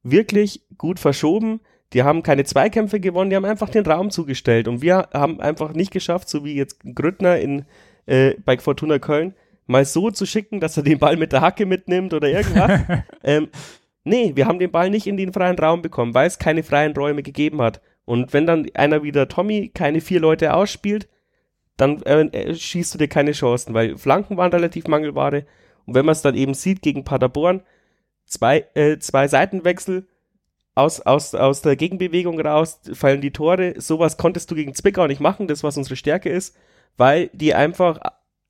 [0.03, 1.59] wirklich gut verschoben,
[1.93, 5.73] die haben keine Zweikämpfe gewonnen, die haben einfach den Raum zugestellt und wir haben einfach
[5.73, 7.65] nicht geschafft, so wie jetzt Grüttner in
[8.05, 9.33] äh, bei Fortuna Köln,
[9.67, 12.81] mal so zu schicken, dass er den Ball mit der Hacke mitnimmt oder irgendwas.
[13.23, 13.49] ähm,
[14.03, 16.93] nee, wir haben den Ball nicht in den freien Raum bekommen, weil es keine freien
[16.93, 17.81] Räume gegeben hat.
[18.05, 21.09] Und wenn dann einer wieder Tommy keine vier Leute ausspielt,
[21.77, 25.45] dann äh, äh schießt du dir keine Chancen, weil Flanken waren relativ Mangelware.
[25.85, 27.61] Und wenn man es dann eben sieht gegen Paderborn,
[28.25, 30.07] zwei, äh, zwei Seitenwechsel
[30.75, 33.79] aus, aus, aus der Gegenbewegung raus, fallen die Tore.
[33.79, 36.55] Sowas konntest du gegen Zwickau nicht machen, das was unsere Stärke ist,
[36.97, 37.99] weil die einfach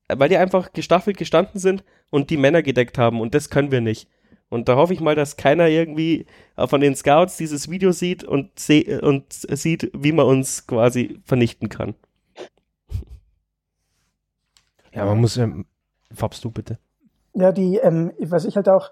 [0.08, 3.82] weil die einfach gestaffelt gestanden sind und die Männer gedeckt haben und das können wir
[3.82, 4.08] nicht.
[4.50, 8.58] Und da hoffe ich mal, dass keiner irgendwie von den Scouts dieses Video sieht und,
[8.60, 11.96] se und sieht, wie man uns quasi vernichten kann.
[14.94, 15.66] Ja, man muss, ähm,
[16.14, 16.80] Fabst du bitte.
[17.34, 18.92] Ja, die, ähm, was ich halt auch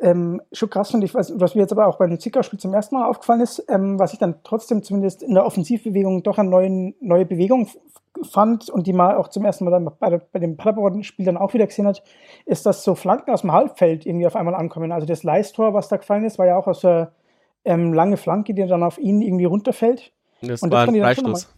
[0.00, 2.74] ähm, schon krass finde, ich weiß, was mir jetzt aber auch bei dem Zicker-Spiel zum
[2.74, 6.50] ersten Mal aufgefallen ist, ähm, was ich dann trotzdem zumindest in der Offensivbewegung doch eine
[6.50, 7.68] neue, neue Bewegung
[8.24, 11.54] fand und die man auch zum ersten Mal dann bei, bei dem Paderborn-Spiel dann auch
[11.54, 12.02] wieder gesehen hat,
[12.46, 14.92] ist, dass so Flanken aus dem Halbfeld irgendwie auf einmal ankommen.
[14.92, 17.12] Also das Leistor, was da gefallen ist, war ja auch aus der
[17.64, 20.12] ähm, lange Flanke, die dann auf ihn irgendwie runterfällt.
[20.42, 21.54] Das und war das ein Freistoß.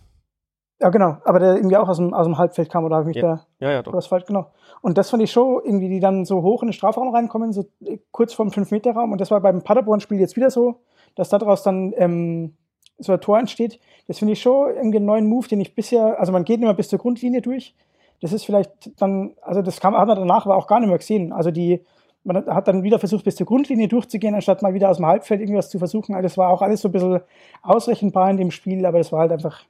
[0.82, 3.16] Ja, genau, aber der irgendwie auch aus dem, aus dem Halbfeld kam, oder habe ich
[3.16, 3.44] mich ja.
[3.58, 3.92] da ja, ja, doch.
[3.92, 4.46] was falsch, genau.
[4.80, 7.66] Und das fand ich schon, irgendwie, die dann so hoch in den Strafraum reinkommen, so
[7.84, 9.12] äh, kurz vorm 5-Meter-Raum.
[9.12, 10.80] Und das war beim Paderborn-Spiel jetzt wieder so,
[11.16, 12.56] dass daraus dann ähm,
[13.00, 13.80] so ein Tor entsteht.
[14.06, 16.74] Das finde ich schon irgendwie einen neuen Move, den ich bisher, also man geht immer
[16.74, 17.74] bis zur Grundlinie durch.
[18.20, 20.98] Das ist vielleicht dann, also das kam, hat man danach aber auch gar nicht mehr
[20.98, 21.32] gesehen.
[21.32, 21.84] Also die,
[22.24, 25.40] man hat dann wieder versucht, bis zur Grundlinie durchzugehen, anstatt mal wieder aus dem Halbfeld
[25.40, 26.14] irgendwas zu versuchen.
[26.14, 27.20] Also das war auch alles so ein bisschen
[27.62, 29.64] ausrechenbar in dem Spiel, aber das war halt einfach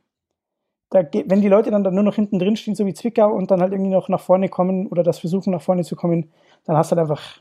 [0.90, 3.50] da, wenn die Leute dann, dann nur noch hinten drin stehen, so wie Zwickau, und
[3.50, 6.30] dann halt irgendwie noch nach vorne kommen oder das versuchen, nach vorne zu kommen,
[6.64, 7.40] dann hast du halt einfach,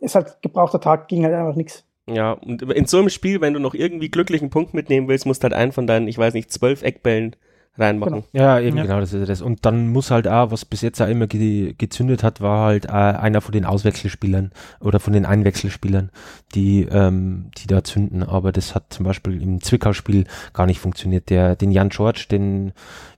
[0.00, 1.84] ist halt gebrauchter Tag, ging halt einfach nichts.
[2.14, 5.42] Ja, und in so einem Spiel, wenn du noch irgendwie glücklichen Punkt mitnehmen willst, musst
[5.42, 7.36] du halt einen von deinen, ich weiß nicht, zwölf Eckbällen
[7.78, 8.24] reinmachen.
[8.32, 8.44] Genau.
[8.44, 8.82] Ja, eben ja.
[8.84, 9.40] genau, das ist das.
[9.40, 12.86] Und dann muss halt auch, was bis jetzt auch immer ge gezündet hat, war halt
[12.86, 16.10] äh, einer von den Auswechselspielern oder von den Einwechselspielern,
[16.54, 18.22] die, ähm, die da zünden.
[18.22, 21.30] Aber das hat zum Beispiel im Zwickau-Spiel gar nicht funktioniert.
[21.30, 22.72] Der, den Jan George, den,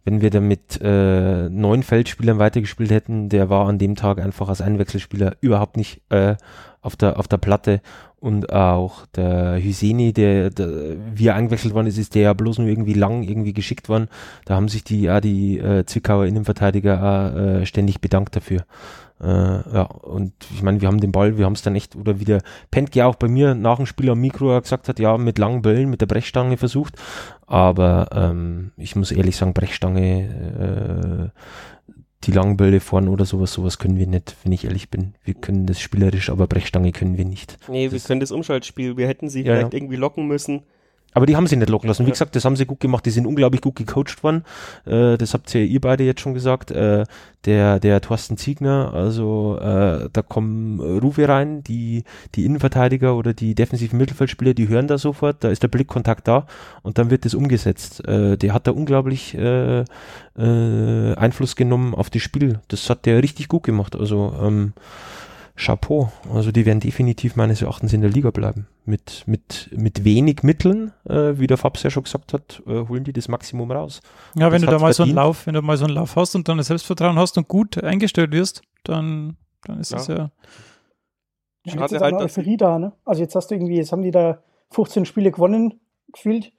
[0.05, 4.49] wenn wir da mit äh, neun Feldspielern weitergespielt hätten, der war an dem Tag einfach
[4.49, 6.37] als Einwechselspieler überhaupt nicht äh,
[6.83, 7.81] auf der, auf der Platte
[8.21, 10.69] und auch der Hüseni, der, der
[11.15, 14.09] wie er eingewechselt worden ist, ist der ja bloß nur irgendwie lang irgendwie geschickt worden.
[14.45, 18.65] Da haben sich die, ja, die äh, Zwickauer Innenverteidiger auch, äh, ständig bedankt dafür.
[19.23, 22.21] Äh, ja, und ich meine, wir haben den Ball, wir haben es dann echt, oder
[22.21, 25.39] wie der Pentke auch bei mir nach dem Spiel am Mikro gesagt hat, ja, mit
[25.39, 26.95] langen Bällen, mit der Brechstange versucht.
[27.47, 31.93] Aber ähm, ich muss ehrlich sagen, Brechstange äh,
[32.25, 35.15] die langen Bälle vorne oder sowas, sowas können wir nicht, wenn ich ehrlich bin.
[35.25, 37.59] Wir können das spielerisch, aber Brechstange können wir nicht.
[37.69, 39.79] Nee, das wir können das Umschaltspiel, wir hätten sie ja, vielleicht ja.
[39.79, 40.63] irgendwie locken müssen.
[41.13, 42.07] Aber die haben sie nicht locken lassen.
[42.07, 43.05] Wie gesagt, das haben sie gut gemacht.
[43.05, 44.45] Die sind unglaublich gut gecoacht worden.
[44.87, 46.71] Äh, das habt ihr, ihr beide jetzt schon gesagt.
[46.71, 47.05] Äh,
[47.47, 53.55] der, der Thorsten Ziegner, also äh, da kommen Rufe rein, die, die Innenverteidiger oder die
[53.55, 56.47] defensiven Mittelfeldspieler, die hören da sofort, da ist der Blickkontakt da
[56.83, 58.07] und dann wird das umgesetzt.
[58.07, 59.85] Äh, der hat da unglaublich äh,
[60.39, 62.61] äh, Einfluss genommen auf das Spiel.
[62.69, 63.97] Das hat der richtig gut gemacht.
[63.97, 64.75] Also ähm,
[65.61, 66.11] Chapeau.
[66.33, 68.67] Also die werden definitiv meines Erachtens in der Liga bleiben.
[68.85, 73.05] Mit, mit, mit wenig Mitteln, äh, wie der Fabs ja schon gesagt hat, äh, holen
[73.05, 74.01] die das Maximum raus.
[74.35, 74.97] Ja, wenn du da mal verdient.
[74.97, 77.37] so einen Lauf, wenn du mal so einen Lauf hast und dann das Selbstvertrauen hast
[77.39, 80.15] und gut eingestellt wirst, dann, dann ist es ja.
[80.15, 80.31] ja.
[81.65, 82.93] ja jetzt ist halt eine Euphorie da, ne?
[83.05, 85.81] Also jetzt hast du irgendwie, jetzt haben die da 15 Spiele gewonnen,
[86.13, 86.53] gefühlt.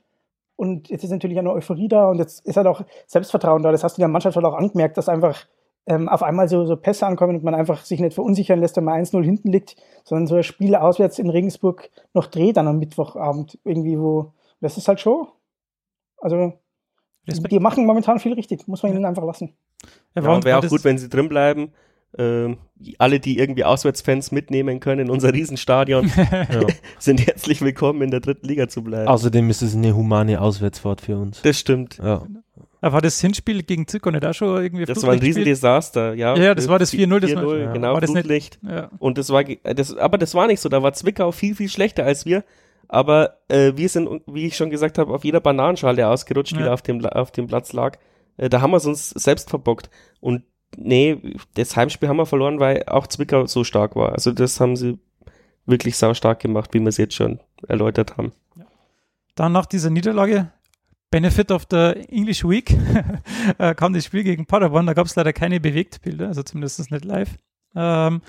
[0.55, 3.71] Und jetzt ist natürlich eine Euphorie da und jetzt ist halt auch Selbstvertrauen da.
[3.71, 5.47] Das hast du der Mannschaft halt auch angemerkt, dass einfach
[5.87, 8.83] ähm, auf einmal so, so Pässe ankommen und man einfach sich nicht verunsichern lässt, wenn
[8.83, 12.79] man 1-0 hinten liegt, sondern so ein Spiel auswärts in Regensburg noch dreht dann am
[12.79, 15.27] Mittwochabend irgendwie, wo das ist halt schon.
[16.17, 16.53] Also
[17.27, 17.51] Respekt.
[17.51, 19.53] die machen momentan viel richtig, muss man ihnen einfach lassen.
[20.15, 21.71] Ja, ja wäre auch gut, wenn sie drin bleiben.
[22.17, 22.57] Ähm,
[22.97, 26.67] alle, die irgendwie Auswärtsfans mitnehmen können in unser Riesenstadion, ja.
[26.99, 29.07] sind herzlich willkommen, in der dritten Liga zu bleiben.
[29.07, 31.41] Außerdem ist es eine humane Auswärtsfahrt für uns.
[31.41, 31.97] Das stimmt.
[31.97, 32.23] Ja.
[32.81, 36.35] Aber war das Hinspiel gegen Zirko nicht auch schon irgendwie Das war ein Riesendesaster, ja.
[36.35, 37.25] Ja, das war das 4-0.
[37.25, 37.71] 4-0, ja.
[37.71, 38.11] genau, war das.
[38.11, 38.89] Nicht, ja.
[38.97, 42.03] Und das war, das, aber das war nicht so, da war Zwickau viel, viel schlechter
[42.03, 42.43] als wir.
[42.87, 46.81] Aber äh, wir sind, wie ich schon gesagt habe, auf jeder Bananenschale ausgerutscht, die auf
[46.81, 47.97] dem, auf dem Platz lag.
[48.37, 49.89] Äh, da haben wir es uns selbst verbockt.
[50.19, 50.43] Und
[50.75, 51.17] nee,
[51.53, 54.11] das Heimspiel haben wir verloren, weil auch Zwickau so stark war.
[54.11, 54.97] Also das haben sie
[55.65, 58.33] wirklich sau stark gemacht, wie wir es jetzt schon erläutert haben.
[59.35, 60.51] Dann nach dieser Niederlage,
[61.11, 62.75] Benefit of the English Week,
[63.57, 64.87] äh, kam das Spiel gegen Paderborn.
[64.87, 67.37] Da gab es leider keine Bewegtbilder, also zumindest nicht live.
[67.75, 68.21] Ähm,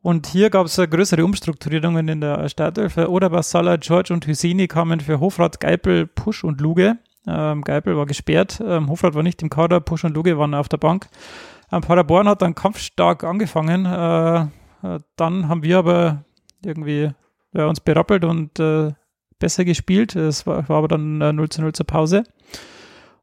[0.00, 2.96] und hier gab es größere Umstrukturierungen in der Startelf.
[2.96, 6.98] Oderbach, Salah, George und Hüseni kamen für Hofrat, Geipel, Pusch und Luge.
[7.26, 10.68] Ähm, Geipel war gesperrt, ähm, Hofrat war nicht im Kader, Pusch und Luge waren auf
[10.68, 11.08] der Bank.
[11.72, 13.84] Ähm, Paderborn hat dann kampfstark angefangen.
[13.84, 14.40] Äh,
[14.82, 16.24] äh, dann haben wir aber
[16.64, 17.10] irgendwie
[17.52, 18.92] ja, uns berappelt und äh,
[19.38, 20.16] besser gespielt.
[20.16, 22.24] Es war, war aber dann äh, 0 zu 0 zur Pause.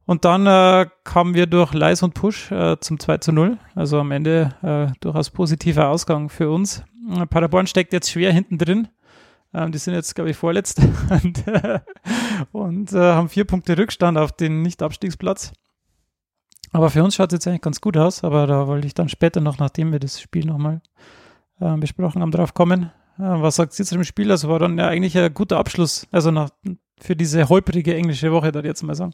[0.06, 3.58] Und dann äh, kamen wir durch Leis und Push äh, zum 2 zu 0.
[3.74, 6.84] Also am Ende äh, durchaus positiver Ausgang für uns.
[7.12, 8.88] Äh, Paderborn steckt jetzt schwer hinten drin.
[9.54, 11.80] Ähm, die sind jetzt, glaube ich, vorletzt und, äh,
[12.52, 15.54] und äh, haben vier Punkte Rückstand auf den Nicht-Abstiegsplatz.
[16.72, 18.24] Aber für uns schaut es jetzt eigentlich ganz gut aus.
[18.24, 20.82] Aber da wollte ich dann später noch, nachdem wir das Spiel nochmal
[21.58, 22.92] besprochen haben, drauf kommen.
[23.18, 24.30] Was sagt ihr zu dem Spiel?
[24.32, 26.08] Also war dann ja eigentlich ein guter Abschluss.
[26.12, 26.50] Also nach,
[27.00, 29.14] für diese holprige englische Woche, da jetzt mal sagen.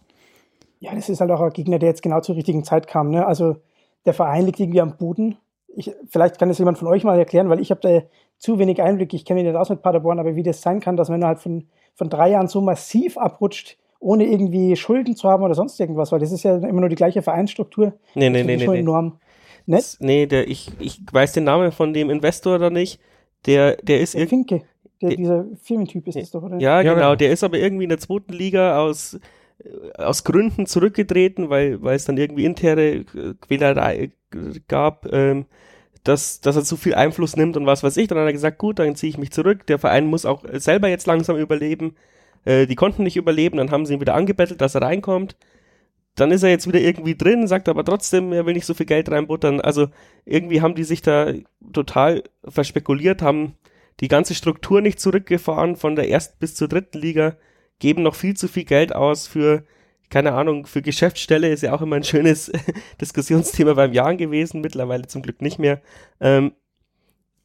[0.80, 3.12] Ja, das ist halt auch ein Gegner, der jetzt genau zur richtigen Zeit kam.
[3.12, 3.26] Ne?
[3.26, 3.58] Also
[4.06, 5.38] der Verein liegt irgendwie am Boden.
[5.76, 8.02] Ich, vielleicht kann das jemand von euch mal erklären, weil ich habe da
[8.40, 9.14] zu wenig Einblick.
[9.14, 11.40] Ich kenne mich nicht aus mit Paderborn, aber wie das sein kann, dass man halt
[11.40, 16.12] von, von drei Jahren so massiv abrutscht, ohne irgendwie Schulden zu haben oder sonst irgendwas,
[16.12, 17.94] weil das ist ja immer nur die gleiche Vereinsstruktur.
[18.16, 18.66] Nee, nee, nee, nee.
[18.66, 18.80] Schon nee.
[18.80, 19.20] enorm.
[19.68, 19.80] Ne?
[20.00, 23.00] Nee, der, ich, ich weiß den Namen von dem Investor da nicht.
[23.46, 24.30] Der, der ist irgendwie.
[24.30, 24.62] Finke.
[25.02, 26.60] Der, dieser Firmentyp ist das doch, oder?
[26.60, 26.96] Ja, genau.
[26.96, 27.16] Genau.
[27.16, 29.20] Der ist aber irgendwie in der zweiten Liga aus
[29.98, 33.06] aus Gründen zurückgetreten, weil, weil es dann irgendwie interne
[33.42, 34.12] Quälerei
[34.68, 35.46] gab, ähm,
[36.04, 38.08] dass, dass er zu viel Einfluss nimmt und was weiß ich.
[38.08, 39.68] Dann hat er gesagt, gut, dann ziehe ich mich zurück.
[39.68, 41.96] Der Verein muss auch selber jetzt langsam überleben.
[42.46, 45.36] Äh, die konnten nicht überleben, dann haben sie ihn wieder angebettelt, dass er reinkommt.
[46.16, 48.86] Dann ist er jetzt wieder irgendwie drin, sagt aber trotzdem, er will nicht so viel
[48.86, 49.62] Geld reinbuttern.
[49.62, 49.88] Also
[50.26, 51.34] irgendwie haben die sich da
[51.72, 53.56] total verspekuliert, haben
[54.02, 57.38] die ganze Struktur nicht zurückgefahren von der ersten bis zur dritten Liga
[57.80, 59.66] geben noch viel zu viel Geld aus für,
[60.10, 62.52] keine Ahnung, für Geschäftsstelle ist ja auch immer ein schönes
[63.02, 65.82] Diskussionsthema beim Jahren gewesen, mittlerweile zum Glück nicht mehr.
[66.20, 66.54] Ähm,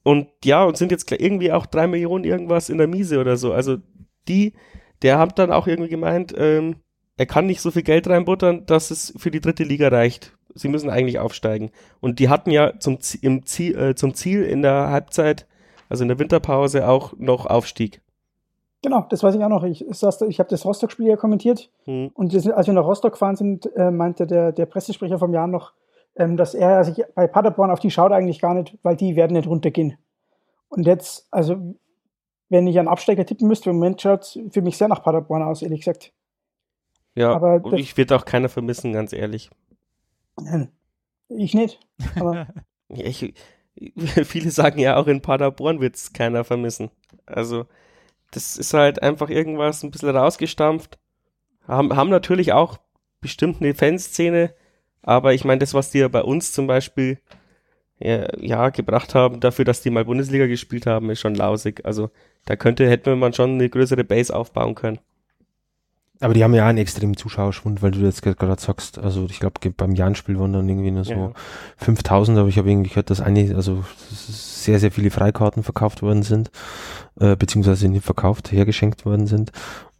[0.03, 3.53] und ja, und sind jetzt irgendwie auch drei Millionen irgendwas in der Miese oder so.
[3.53, 3.79] Also
[4.29, 4.53] die,
[5.03, 6.77] der hat dann auch irgendwie gemeint, ähm,
[7.17, 10.37] er kann nicht so viel Geld reinbuttern, dass es für die dritte Liga reicht.
[10.55, 11.71] Sie müssen eigentlich aufsteigen.
[12.01, 15.47] Und die hatten ja zum, Ziel, äh, zum Ziel in der Halbzeit,
[15.89, 18.01] also in der Winterpause, auch noch Aufstieg.
[18.83, 19.65] Genau, das weiß ich auch noch.
[19.65, 22.11] Ich, ich habe das Rostock-Spiel ja kommentiert mhm.
[22.15, 25.47] und das, als wir nach Rostock gefahren sind, äh, meinte der, der Pressesprecher vom Jahr
[25.47, 25.73] noch,
[26.15, 29.33] ähm, dass er sich bei Paderborn auf die schaut eigentlich gar nicht, weil die werden
[29.33, 29.97] nicht runtergehen.
[30.69, 31.57] Und jetzt, also
[32.49, 35.43] wenn ich einen Absteiger tippen müsste, im Moment schaut es für mich sehr nach Paderborn
[35.43, 36.13] aus, ehrlich gesagt.
[37.17, 39.51] Ja, aber und ich werde auch keiner vermissen, ganz ehrlich.
[40.39, 40.71] Nein,
[41.29, 41.81] ich nicht.
[42.15, 42.47] Aber
[42.89, 43.35] ja, ich,
[44.25, 46.91] viele sagen ja auch in Paderborn wird es keiner vermissen.
[47.25, 47.67] Also
[48.31, 50.99] das ist halt einfach irgendwas ein bisschen rausgestampft.
[51.67, 52.79] Haben, haben natürlich auch
[53.21, 54.55] bestimmt eine Fanszene,
[55.03, 57.19] aber ich meine, das, was die ja bei uns zum Beispiel
[57.99, 61.85] ja, ja, gebracht haben, dafür, dass die mal Bundesliga gespielt haben, ist schon lausig.
[61.85, 62.11] Also
[62.45, 64.99] da könnte, hätte man schon eine größere Base aufbauen können.
[66.21, 69.71] Aber die haben ja einen extremen Zuschauerschwund, weil du jetzt gerade sagst, also ich glaube
[69.71, 71.33] beim Jahrenspiel waren dann irgendwie nur so ja.
[71.77, 76.23] 5000, aber ich habe irgendwie gehört, dass einige, also sehr, sehr viele Freikarten verkauft worden
[76.23, 76.51] sind,
[77.21, 79.53] äh, beziehungsweise nicht verkauft, hergeschenkt worden sind.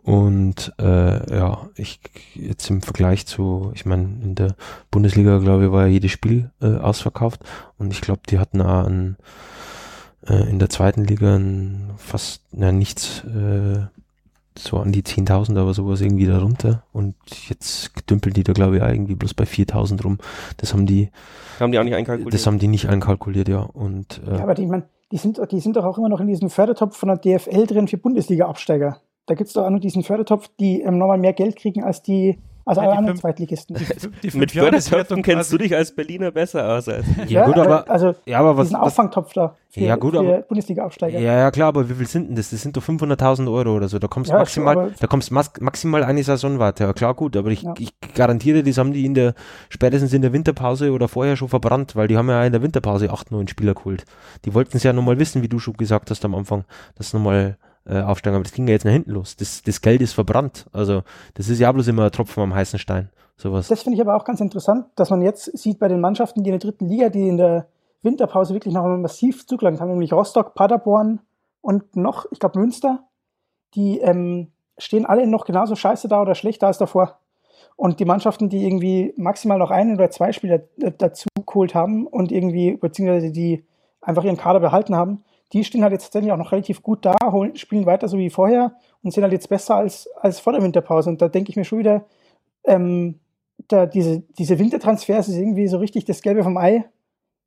[0.07, 1.99] Und äh, ja, ich
[2.35, 4.55] jetzt im Vergleich zu, ich meine, in der
[4.93, 7.41] Bundesliga, glaube ich, war ja jedes Spiel äh, ausverkauft
[7.77, 9.17] und ich glaube, die hatten auch ein,
[10.29, 13.87] äh, in der zweiten Liga ein fast, na, nichts, äh,
[14.59, 16.85] so an die 10.000, aber sowas irgendwie darunter.
[16.93, 17.15] Und
[17.49, 20.19] jetzt dümpeln die da, glaube ich, irgendwie bloß bei 4.000 rum.
[20.57, 21.11] Das haben die.
[21.61, 22.35] Haben die auch nicht einkalkuliert?
[22.35, 23.61] Das haben die nicht einkalkuliert, ja.
[23.61, 26.21] Und, äh, ja, aber die, ich mein, die, sind, die sind doch auch immer noch
[26.21, 29.01] in diesem Fördertopf von der DFL drin für Bundesliga-Absteiger.
[29.27, 32.03] Da gibt es doch auch noch diesen Fördertopf, die ähm, nochmal mehr Geld kriegen als
[32.03, 33.77] die, also Ja, alle die anderen fünf- Zweitligisten.
[34.23, 37.89] Die Mit Jahreswertung Fördertöpfen kennst du dich als Berliner besser aus als Ja, gut, aber,
[37.91, 41.19] also ja, aber was, diesen was, Auffangtopf da für, Ja, gut, für aber- Bundesliga-Aufsteiger.
[41.19, 42.51] Ja, ja, klar, aber wie viel sind denn das?
[42.51, 43.99] Das sind doch 500.000 Euro oder so.
[43.99, 46.87] Da kommst Ja, maximal, schon, da kommst mas maximal eine Saison weiter.
[46.87, 47.73] Ja, klar, gut, aber ich, Ja.
[47.79, 49.35] ich garantiere, das haben die in der,
[49.69, 53.11] spätestens in der Winterpause oder vorher schon verbrannt, weil die haben ja in der Winterpause
[53.11, 54.05] acht, neun Spieler geholt.
[54.45, 56.65] Die wollten es ja nochmal wissen, wie du schon gesagt hast am Anfang,
[56.97, 59.37] dass nochmal äh, aufsteigen, aber das ging ja jetzt nach hinten los.
[59.37, 60.67] Das, das Geld ist verbrannt.
[60.73, 61.03] Also,
[61.35, 63.11] das ist ja bloß immer ein Tropfen am heißen Stein.
[63.37, 63.69] Sowas.
[63.69, 66.51] Das finde ich aber auch ganz interessant, dass man jetzt sieht bei den Mannschaften, die
[66.51, 67.69] in der dritten Liga, die in der
[68.03, 71.21] Winterpause wirklich noch einmal massiv zugelangt haben, nämlich Rostock, Paderborn
[71.61, 73.05] und noch, ich glaube, Münster,
[73.75, 77.19] die ähm, stehen alle noch genauso scheiße da oder schlechter als davor.
[77.77, 82.07] Und die Mannschaften, die irgendwie maximal noch einen oder zwei Spieler äh, dazu geholt haben
[82.07, 83.67] und irgendwie, beziehungsweise die
[84.01, 87.17] einfach ihren Kader behalten haben, die stehen halt jetzt tatsächlich auch noch relativ gut da,
[87.31, 90.63] holen, spielen weiter so wie vorher und sind halt jetzt besser als, als vor der
[90.63, 91.09] Winterpause.
[91.09, 92.05] Und da denke ich mir schon wieder,
[92.65, 93.21] ähm,
[93.69, 96.85] da diese, diese Wintertransfers ist irgendwie so richtig das Gelbe vom Ei,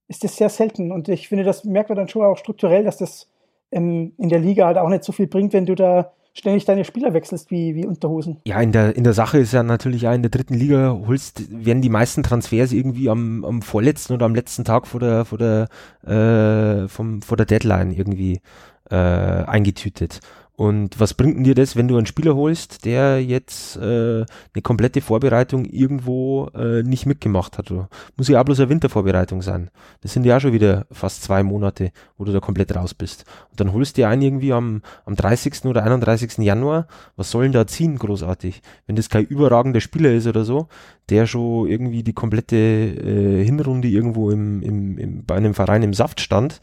[0.07, 0.91] ist das sehr selten.
[0.91, 3.29] Und ich finde, das merkt man dann schon auch strukturell, dass das
[3.71, 6.86] ähm, in der Liga halt auch nicht so viel bringt, wenn du da ständig deine
[6.86, 8.38] Spieler wechselst wie, wie Unterhosen.
[8.45, 11.43] Ja, in der, in der Sache ist ja natürlich auch in der dritten Liga holst,
[11.52, 15.38] werden die meisten Transfers irgendwie am, am vorletzten oder am letzten Tag vor der, vor
[15.38, 15.67] der,
[16.06, 18.41] äh, vom, vor der Deadline irgendwie
[18.89, 20.19] äh, eingetütet.
[20.59, 24.61] Und was bringt denn dir das, wenn du einen Spieler holst, der jetzt äh, eine
[24.61, 27.71] komplette Vorbereitung irgendwo äh, nicht mitgemacht hat?
[27.71, 27.87] Oder?
[28.17, 29.69] Muss ja auch bloß eine Wintervorbereitung sein.
[30.01, 33.23] Das sind ja auch schon wieder fast zwei Monate, wo du da komplett raus bist.
[33.51, 35.63] Und dann holst du einen irgendwie am, am 30.
[35.63, 36.39] oder 31.
[36.39, 36.87] Januar.
[37.15, 38.61] Was soll denn da ziehen, großartig?
[38.85, 40.67] Wenn das kein überragender Spieler ist oder so,
[41.09, 45.93] der schon irgendwie die komplette äh, Hinrunde irgendwo im, im, im, bei einem Verein im
[45.93, 46.59] Saft stand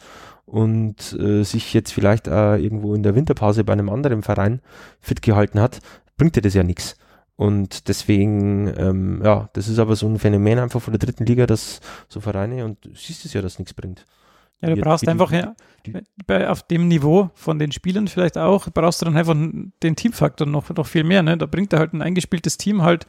[0.47, 4.61] und äh, sich jetzt vielleicht äh, irgendwo in der Winterpause bei einem anderen Verein
[5.01, 5.81] fit gehalten hat,
[6.17, 6.97] bringt dir das ja nichts.
[7.35, 11.47] Und deswegen, ähm, ja, das ist aber so ein Phänomen einfach von der dritten Liga,
[11.47, 14.07] dass so Vereine, und du siehst es ja, dass nichts bringt.
[14.63, 15.55] Ja, du brauchst einfach ja,
[16.27, 20.47] bei, auf dem Niveau von den Spielern vielleicht auch, brauchst du dann einfach den Teamfaktor
[20.47, 21.23] noch, noch viel mehr.
[21.23, 21.37] Ne?
[21.37, 23.07] Da bringt er halt ein eingespieltes Team halt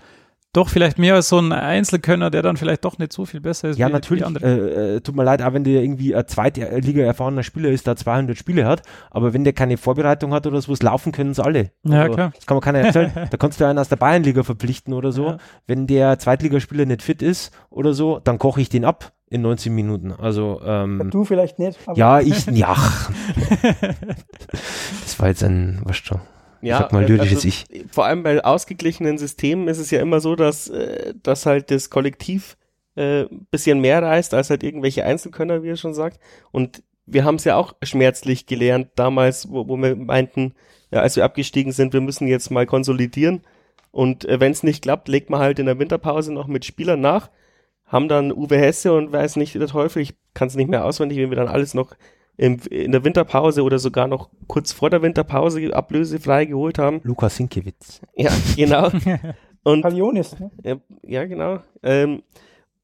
[0.58, 3.70] doch vielleicht mehr als so ein Einzelkönner, der dann vielleicht doch nicht so viel besser
[3.70, 4.26] ist Ja, wie, natürlich.
[4.42, 7.96] Äh, äh, tut mir leid, auch wenn der irgendwie ein Zweitliga erfahrener Spieler ist, der
[7.96, 11.72] 200 Spiele hat, aber wenn der keine Vorbereitung hat oder sowas, laufen können sie alle.
[11.84, 12.32] Ja, Also, klar.
[12.36, 13.12] Das kann man keiner erzählen.
[13.30, 15.28] da kannst du einen aus der Bayernliga verpflichten oder so.
[15.28, 15.38] Ja.
[15.68, 19.76] Wenn der Zweitligaspieler nicht fit ist oder so, dann koche ich den ab in 19
[19.76, 20.12] Minuten.
[20.12, 21.78] Also, ähm, Du vielleicht nicht.
[21.86, 22.76] aber- ja, ich, ja.
[25.04, 26.20] das war jetzt ein, was schon.
[26.62, 27.66] Ja, sag mal lyrisches also, Ich.
[27.92, 31.90] Vor allem bei ausgeglichenen Systemen ist es ja immer so, dass, äh, dass halt das
[31.90, 32.58] Kollektiv
[32.96, 36.20] äh, bisschen mehr reißt als halt irgendwelche Einzelkönner, wie er schon sagt.
[36.52, 40.54] Und wir haben es ja auch schmerzlich gelernt damals, wo, wo wir meinten,
[40.92, 43.42] ja, als wir abgestiegen sind, wir müssen jetzt mal konsolidieren.
[43.92, 47.02] Und äh, wenn es nicht klappt, legt man halt in der Winterpause noch mit Spielern
[47.02, 47.30] nach.
[47.86, 51.18] Haben dann Uwe Hesse und weiß nicht der Teufel, ich kann es nicht mehr auswendig,
[51.20, 51.96] wenn wir dann alles noch
[52.38, 57.02] im, in der Winterpause oder sogar noch kurz vor der Winterpause ablösefrei geholt haben.
[57.04, 58.02] Lukas Sinkewitz.
[58.16, 58.90] Ja, genau.
[59.64, 60.52] Und Palionis, ne?
[60.64, 61.60] ja, ja, genau.
[61.84, 62.24] Ähm,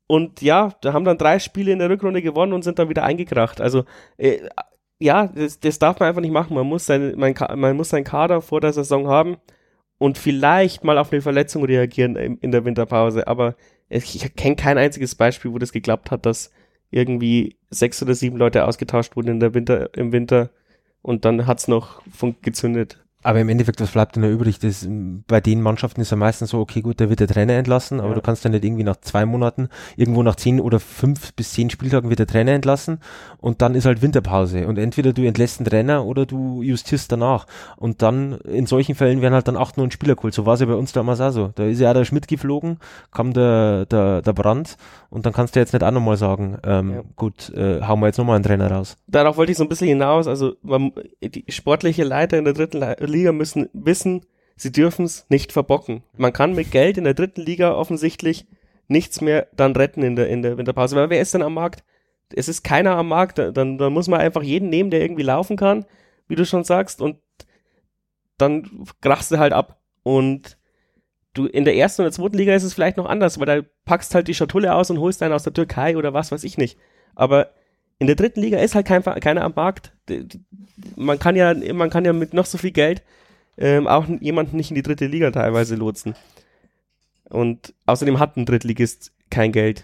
[0.05, 3.03] und ja, da haben dann drei Spiele in der Rückrunde gewonnen und sind dann wieder
[3.03, 3.61] eingekracht.
[3.61, 3.85] Also
[4.17, 4.39] äh,
[4.99, 6.55] ja, das, das darf man einfach nicht machen.
[6.55, 9.37] Man muss, seine, man, man muss seinen Kader vor der Saison haben
[9.97, 13.27] und vielleicht mal auf eine Verletzung reagieren in, in der Winterpause.
[13.27, 13.55] Aber
[13.87, 16.51] ich, ich kenne kein einziges Beispiel, wo das geklappt hat, dass
[16.93, 20.49] irgendwie sechs oder sieben Leute ausgetauscht wurden in der Winter, im Winter
[21.01, 23.02] und dann hat's noch fun- gezündet.
[23.23, 24.59] Aber im Endeffekt, was bleibt denn da übrig?
[24.59, 24.87] Das,
[25.27, 28.09] bei den Mannschaften ist ja meistens so, okay, gut, da wird der Trainer entlassen, aber
[28.09, 28.15] Ja.
[28.15, 31.69] du kannst ja nicht irgendwie nach zwei Monaten, irgendwo nach zehn oder fünf bis zehn
[31.69, 32.99] Spieltagen wird der Trainer entlassen
[33.39, 34.67] und dann ist halt Winterpause.
[34.67, 37.47] Und entweder du entlässt den Trainer oder du justierst danach.
[37.77, 40.33] Und dann, in solchen Fällen werden halt dann acht, neun Spieler geholt.
[40.33, 41.51] So war es ja bei uns damals auch so.
[41.55, 42.77] Da ist ja auch der Schmidt geflogen,
[43.11, 44.75] kam der, der, der Brand
[45.09, 47.01] und dann kannst du jetzt nicht auch nochmal sagen, ähm, Ja.
[47.15, 48.97] gut, äh, hauen wir jetzt nochmal einen Trainer raus.
[49.07, 50.27] darauf wollte ich so ein bisschen hinaus.
[50.27, 50.91] Also man,
[51.23, 56.03] die sportliche Leiter in der dritten Le- Liga müssen wissen, sie dürfen es nicht verbocken.
[56.17, 58.45] Man kann mit Geld in der dritten Liga offensichtlich
[58.87, 60.95] nichts mehr dann retten in der, in der Winterpause.
[60.95, 61.83] Weil wer ist denn am Markt?
[62.35, 63.37] Es ist keiner am Markt.
[63.37, 65.85] Da- Dann, dann muss man einfach jeden nehmen, der irgendwie laufen kann,
[66.27, 67.17] wie du schon sagst, und
[68.37, 69.79] dann krachst du halt ab.
[70.03, 70.57] Und
[71.33, 74.13] du in der ersten oder zweiten Liga ist es vielleicht noch anders, weil da packst
[74.15, 76.77] halt die Schatulle aus und holst einen aus der Türkei oder was weiß ich nicht.
[77.15, 77.51] Aber
[77.99, 79.93] in der dritten Liga ist halt kein, keiner am Markt.
[80.95, 83.03] Man kann ja, man kann ja mit noch so viel Geld
[83.57, 86.15] ähm, auch jemanden nicht in die dritte Liga teilweise lotsen.
[87.29, 89.83] Und außerdem hat ein Drittligist kein Geld.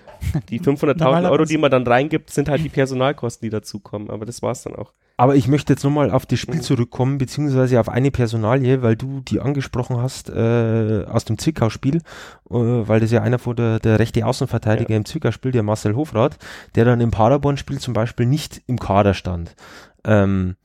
[0.49, 4.09] Die 500.000 Euro, die man dann reingibt, sind halt die Personalkosten, die dazukommen.
[4.09, 4.93] Aber das war's dann auch.
[5.17, 9.19] Aber ich möchte jetzt nochmal auf das Spiel zurückkommen, beziehungsweise auf eine Personalie, weil du
[9.19, 12.01] die angesprochen hast äh, aus dem Zwickau-Spiel, äh,
[12.49, 14.95] weil das ja einer von der, der rechte Außenverteidiger ja.
[14.97, 16.37] im Zwickau-Spiel, der Marcel Hofrath,
[16.75, 19.57] der dann im Paderborn-Spiel zum Beispiel nicht im Kader stand.
[20.05, 20.55] Ähm,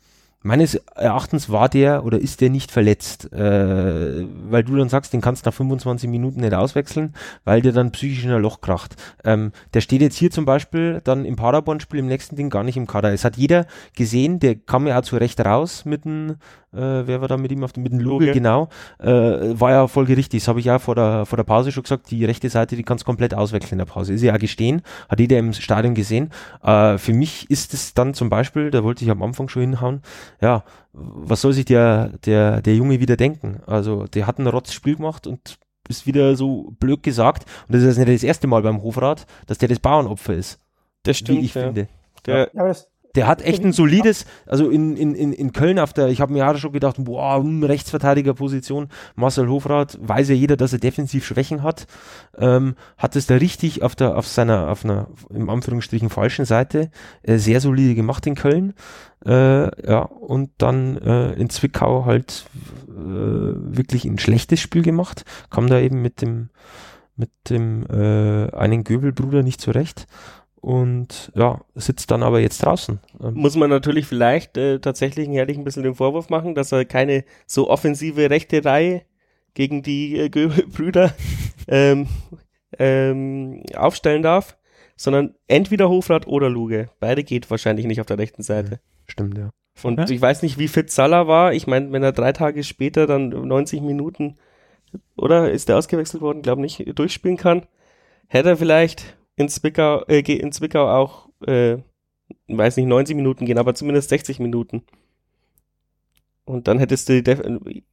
[0.44, 5.22] meines Erachtens war der oder ist der nicht verletzt, äh, weil du dann sagst, den
[5.22, 8.94] kannst du nach 25 Minuten nicht auswechseln, weil der dann psychisch in ein Loch kracht.
[9.24, 12.76] Ähm, der steht jetzt hier zum Beispiel dann im Paderborn-Spiel im nächsten Ding gar nicht
[12.76, 13.12] im Kader.
[13.12, 16.36] Es hat jeder gesehen, der kam ja auch zu Recht raus mit dem
[16.74, 19.86] äh, wer war da mit ihm auf dem, mit dem Luge, genau, äh, war ja
[19.86, 20.42] folgerichtig.
[20.42, 22.82] Das habe ich ja vor der, vor der Pause schon gesagt, die rechte Seite, die
[22.82, 24.12] kannst komplett auswechseln in der Pause.
[24.12, 26.30] Ist ja auch gestehen, hat jeder im Stadion gesehen.
[26.62, 30.02] Äh, für mich ist es dann zum Beispiel, da wollte ich am Anfang schon hinhauen,
[30.44, 33.62] ja, was soll sich der, der, der Junge wieder denken?
[33.66, 37.46] Also, der hat ein Rotzspiel gemacht und ist wieder so blöd gesagt.
[37.66, 40.58] Und das ist nicht das erste Mal beim Hofrat, dass der das Bauernopfer ist.
[41.02, 41.40] Das stimmt.
[41.40, 41.62] Wie ich ja.
[41.62, 41.88] finde.
[42.26, 45.78] Der, Ja, aber das, Der hat echt ein solides, also in, in, in, in Köln
[45.78, 50.34] auf der, ich habe mir ja schon gedacht, boah, hm, Rechtsverteidigerposition, Marcel Hofrath, weiß ja
[50.34, 51.86] jeder, dass er defensiv Schwächen hat,
[52.36, 56.90] ähm, hat es da richtig auf der, auf seiner, auf einer, im Anführungsstrichen falschen Seite,
[57.22, 58.74] äh, sehr solide gemacht in Köln,
[59.24, 62.46] äh, ja, und dann äh, in Zwickau halt
[62.88, 66.50] äh, wirklich ein schlechtes Spiel gemacht, kam da eben mit dem,
[67.16, 70.06] mit dem äh, einen Göbelbruder nicht zurecht
[70.64, 72.98] und ja, sitzt dann aber jetzt draußen.
[73.22, 76.86] Ähm, muss man natürlich vielleicht äh, tatsächlich ehrlich ein bisschen den Vorwurf machen, dass er
[76.86, 79.02] keine so offensive rechte Reihe
[79.52, 81.12] gegen die äh, Göbel-Brüder
[81.68, 82.08] ähm,
[82.78, 84.56] ähm, aufstellen darf,
[84.96, 86.88] sondern entweder Hofrat oder Luge.
[86.98, 88.80] Beide geht wahrscheinlich nicht auf der rechten Seite.
[89.06, 89.50] Stimmt, ja.
[89.82, 90.08] Und Ja.
[90.08, 91.52] ich weiß nicht, wie fit Salah war.
[91.52, 94.38] Ich meine, wenn er drei Tage später dann 90 Minuten,
[95.14, 97.66] oder ist der ausgewechselt worden, glaube nicht, durchspielen kann,
[98.28, 101.78] hätte er vielleicht in Zwickau, äh, in Zwickau auch, äh,
[102.48, 104.82] weiß nicht, 90 Minuten gehen, aber zumindest 60 Minuten.
[106.44, 107.42] Und dann hättest du, die Def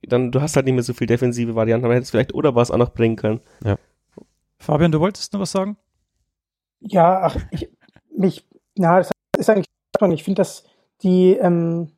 [0.02, 2.70] dann, du hast halt nicht mehr so viel defensive Varianten, aber hättest vielleicht oder was
[2.70, 3.40] auch noch bringen können.
[4.60, 5.78] Fabian, du wolltest noch was sagen?
[6.82, 7.70] Ja, ach, ich,
[8.16, 9.68] mich, na, das ist eigentlich,
[10.14, 10.66] ich finde, dass
[11.02, 11.92] die, ähm,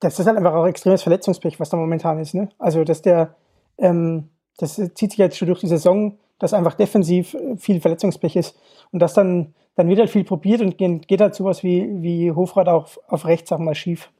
[0.00, 2.48] das ist halt einfach auch extremes Verletzungspech, was da momentan ist, ne?
[2.58, 3.36] Also, dass der,
[3.76, 8.36] ähm, das zieht sich jetzt schon durch die Saison, dass einfach defensiv äh, viel Verletzungspech
[8.36, 8.58] ist
[8.92, 12.68] und dass dann, dann wird halt viel probiert und geht, halt sowas wie, wie Hofrat
[12.68, 14.10] auch auf, rechts, sag mal, schief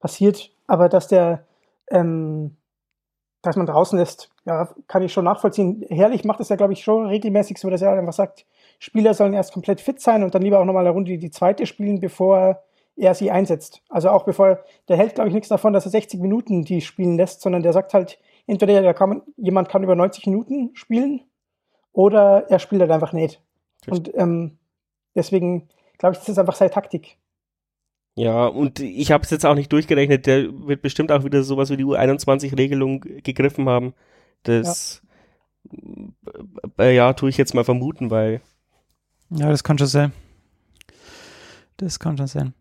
[0.00, 1.46] passiert, aber dass der,
[1.90, 2.56] ähm,
[3.42, 5.84] dass man draußen lässt, ja, kann ich schon nachvollziehen.
[5.88, 8.44] Herrlich macht es ja, glaube ich, schon regelmäßig so, dass er einfach sagt,
[8.78, 11.66] Spieler sollen erst komplett fit sein und dann lieber auch nochmal eine Runde die zweite
[11.66, 12.62] spielen, bevor
[12.96, 13.82] er sie einsetzt.
[13.88, 17.16] Also auch bevor, der hält, glaube ich, nichts davon, dass er 60 Minuten die spielen
[17.16, 21.22] lässt, sondern der sagt halt, entweder der kann, jemand kann über 90 Minuten spielen
[21.96, 23.40] oder er spielt halt einfach nicht.
[23.86, 24.58] Und ähm,
[25.14, 27.16] deswegen glaube ich, das ist einfach seine Taktik.
[28.16, 31.70] Ja, und ich habe es jetzt auch nicht durchgerechnet, der wird bestimmt auch wieder sowas
[31.70, 33.94] wie die U21-Regelung gegriffen haben.
[34.42, 35.02] Das,
[36.78, 36.84] ja.
[36.84, 38.42] ja, tue ich jetzt mal vermuten, weil
[39.30, 40.12] Ja, das kann schon sein.
[41.78, 42.54] Das kann schon sein.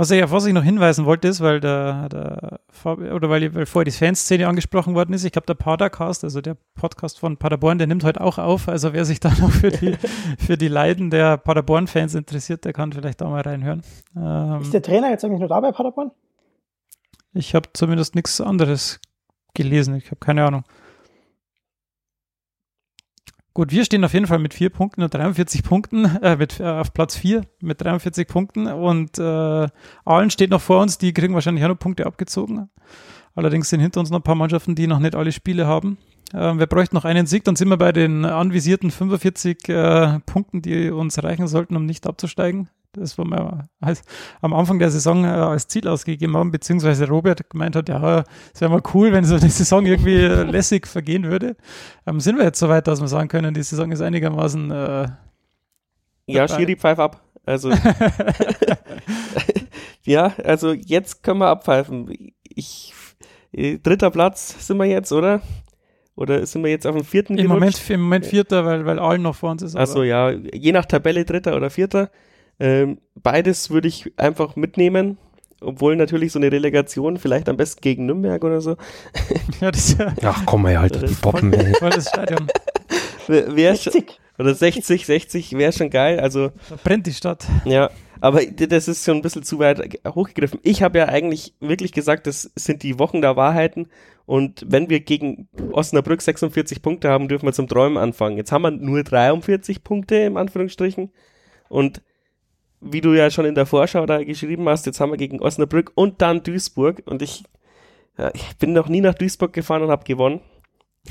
[0.00, 3.54] Was ich, auf was ich noch hinweisen wollte, ist, weil der, der Fabi- oder weil,
[3.54, 7.36] weil vorher die Fanszene angesprochen worden ist, ich glaube, der Padercast, also der Podcast von
[7.36, 8.66] Paderborn, der nimmt heute auch auf.
[8.66, 9.98] Also wer sich da noch für die,
[10.38, 13.82] für die Leiden der Paderborn-Fans interessiert, der kann vielleicht da mal reinhören.
[14.16, 16.10] Ähm, Ist der Trainer jetzt eigentlich nur da bei Paderborn?
[17.34, 19.00] ich habe zumindest nichts anderes
[19.52, 19.96] gelesen.
[19.96, 20.64] Ich habe keine Ahnung.
[23.60, 26.64] Gut, wir stehen auf jeden Fall mit vier Punkten und 43 Punkten, äh, mit, äh,
[26.64, 29.68] auf Platz vier mit 43 Punkten und äh,
[30.06, 32.70] Aalen steht noch vor uns, die kriegen wahrscheinlich auch noch Punkte abgezogen.
[33.34, 35.98] Allerdings sind hinter uns noch ein paar Mannschaften, die noch nicht alle Spiele haben.
[36.32, 40.62] Ähm, wir bräuchten noch einen Sieg, dann sind wir bei den anvisierten 45 äh, Punkten,
[40.62, 42.70] die uns reichen sollten, um nicht abzusteigen.
[42.92, 44.02] Das, was wir als,
[44.40, 48.60] am Anfang der Saison äh, als Ziel ausgegeben haben, beziehungsweise Robert gemeint hat, ja, es
[48.60, 50.16] wäre mal cool, wenn so eine Saison irgendwie
[50.50, 51.56] lässig vergehen würde.
[52.06, 55.08] Ähm, sind wir jetzt so weit, dass wir sagen können, die Saison ist einigermaßen äh,
[56.26, 56.60] ja, Dabei.
[56.60, 57.22] Schiri pfeif ab.
[57.44, 57.72] Also
[60.04, 62.32] ja, also jetzt können wir abpfeifen.
[62.42, 62.92] Ich
[63.52, 65.40] äh, dritter Platz sind wir jetzt, oder?
[66.16, 67.54] Oder sind wir jetzt auf dem vierten im, gerutscht?
[67.54, 69.74] Moment, im Moment Vierter, weil, weil Aalen noch vor uns ist.
[69.74, 72.10] Also ja, je nach Tabelle dritter oder vierter.
[72.60, 75.18] Ähm, beides würde ich einfach mitnehmen,
[75.60, 78.76] obwohl natürlich so eine Relegation vielleicht am besten gegen Nürnberg oder so.
[79.60, 81.74] ja, das ist ja Ach komm, ey, Alter, die Poppen, ey.
[81.74, 82.46] voll das Stadion.
[83.26, 84.20] Wäre schon, 60.
[84.38, 86.20] oder 60, 60 wäre schon geil.
[86.20, 87.46] Also Da brennt die Stadt.
[87.64, 87.90] ja,
[88.20, 90.60] aber das ist schon ein bisschen zu weit hochgegriffen.
[90.62, 93.88] Ich habe ja eigentlich wirklich gesagt, das sind die Wochen der Wahrheiten.
[94.26, 98.36] Und wenn wir gegen Osnabrück 46 Punkte haben, dürfen wir zum Träumen anfangen.
[98.36, 101.10] Jetzt haben wir nur 43 Punkte im Anführungsstrichen.
[101.68, 102.02] Und
[102.80, 105.92] wie du ja schon in der Vorschau da geschrieben hast, jetzt haben wir gegen Osnabrück
[105.94, 107.44] und dann Duisburg und ich,
[108.18, 110.40] ja, ich bin noch nie nach Duisburg gefahren und habe gewonnen.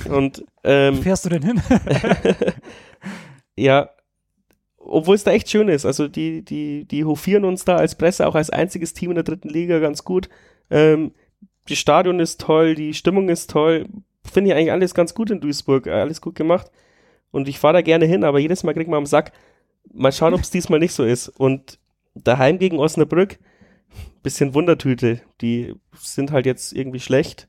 [0.10, 1.62] Und ähm, Wo fährst du denn hin?
[3.56, 3.90] ja,
[4.78, 5.86] obwohl es da echt schön ist.
[5.86, 9.24] Also die, die, die hofieren uns da als Presse auch als einziges Team in der
[9.24, 10.30] dritten Liga ganz gut.
[10.70, 11.12] Ähm,
[11.68, 13.88] das Stadion ist toll, die Stimmung ist toll.
[14.24, 16.72] Finde ich eigentlich alles ganz gut in Duisburg, alles gut gemacht.
[17.32, 19.32] Und ich fahre da gerne hin, aber jedes Mal kriegt man am Sack.
[19.92, 21.30] Mal schauen, ob es diesmal nicht so ist.
[21.30, 21.80] Und
[22.16, 23.40] daheim gegen Osnabrück,
[24.24, 25.22] bisschen Wundertüte.
[25.42, 27.48] Die sind halt jetzt irgendwie schlecht.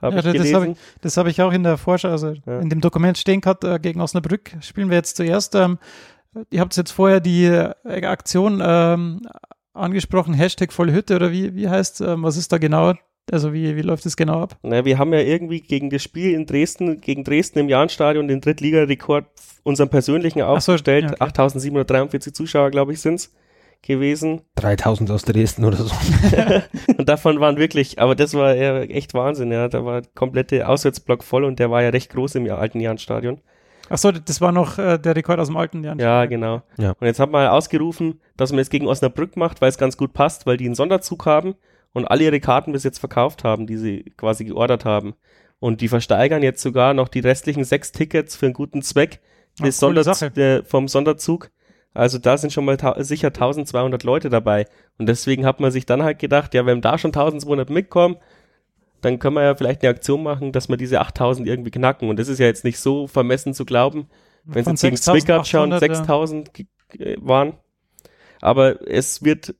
[0.00, 2.60] Hab ja, ich das habe ich, das hab ich auch in der Vorschau, also Ja.
[2.60, 5.54] in dem Dokument stehen gehabt, äh, gegen Osnabrück spielen wir jetzt zuerst.
[5.54, 5.78] Ähm,
[6.50, 7.72] ihr habt jetzt vorher die äh,
[8.04, 9.22] Aktion ähm,
[9.72, 12.94] angesprochen, Hashtag volle Hütte oder wie, wie heißt ähm, was ist da genau?
[13.30, 14.56] Also wie, wie läuft das genau ab?
[14.62, 18.40] Na, wir haben ja irgendwie gegen das Spiel in Dresden, gegen Dresden im Jahnstadion den
[18.40, 19.26] Drittligarekord,
[19.64, 21.04] unseren persönlichen so, aufgestellt.
[21.04, 21.24] ja, okay.
[21.24, 23.34] 8743 Zuschauer, glaube ich, sind's
[23.82, 24.42] gewesen.
[24.56, 25.94] 3000 aus Dresden oder so.
[26.98, 29.68] Und davon waren wirklich, aber das war ja echt Wahnsinn, ja.
[29.68, 33.40] Da war der komplette Auswärtsblock voll und der war ja recht groß im alten Jahnstadion.
[33.88, 35.96] Ach so, das war noch äh, der Rekord aus dem alten Jahr.
[35.98, 36.62] Ja, genau.
[36.76, 36.94] Ja.
[36.98, 40.12] Und jetzt hat man ausgerufen, dass man es gegen Osnabrück macht, weil es ganz gut
[40.12, 41.54] passt, weil die einen Sonderzug haben
[41.96, 45.14] und alle ihre Karten bis jetzt verkauft haben, die sie quasi geordert haben.
[45.60, 49.20] Und die versteigern jetzt sogar noch die restlichen sechs Tickets für einen guten Zweck
[49.62, 51.50] Ach, Sonderz der, vom Sonderzug.
[51.94, 54.66] Also da sind schon mal sicher 1200 Leute dabei.
[54.98, 58.16] Und deswegen hat man sich dann halt gedacht, ja, wenn da schon 1200 mitkommen,
[59.00, 62.10] dann können wir ja vielleicht eine Aktion machen, dass wir diese 8000 irgendwie knacken.
[62.10, 64.10] Und das ist ja jetzt nicht so vermessen zu glauben,
[64.44, 65.78] wenn jetzt gegen Zwickau schon 6.800, ja.
[65.94, 66.66] 6000 ge-
[66.98, 67.54] äh, waren.
[68.42, 69.54] Aber es wird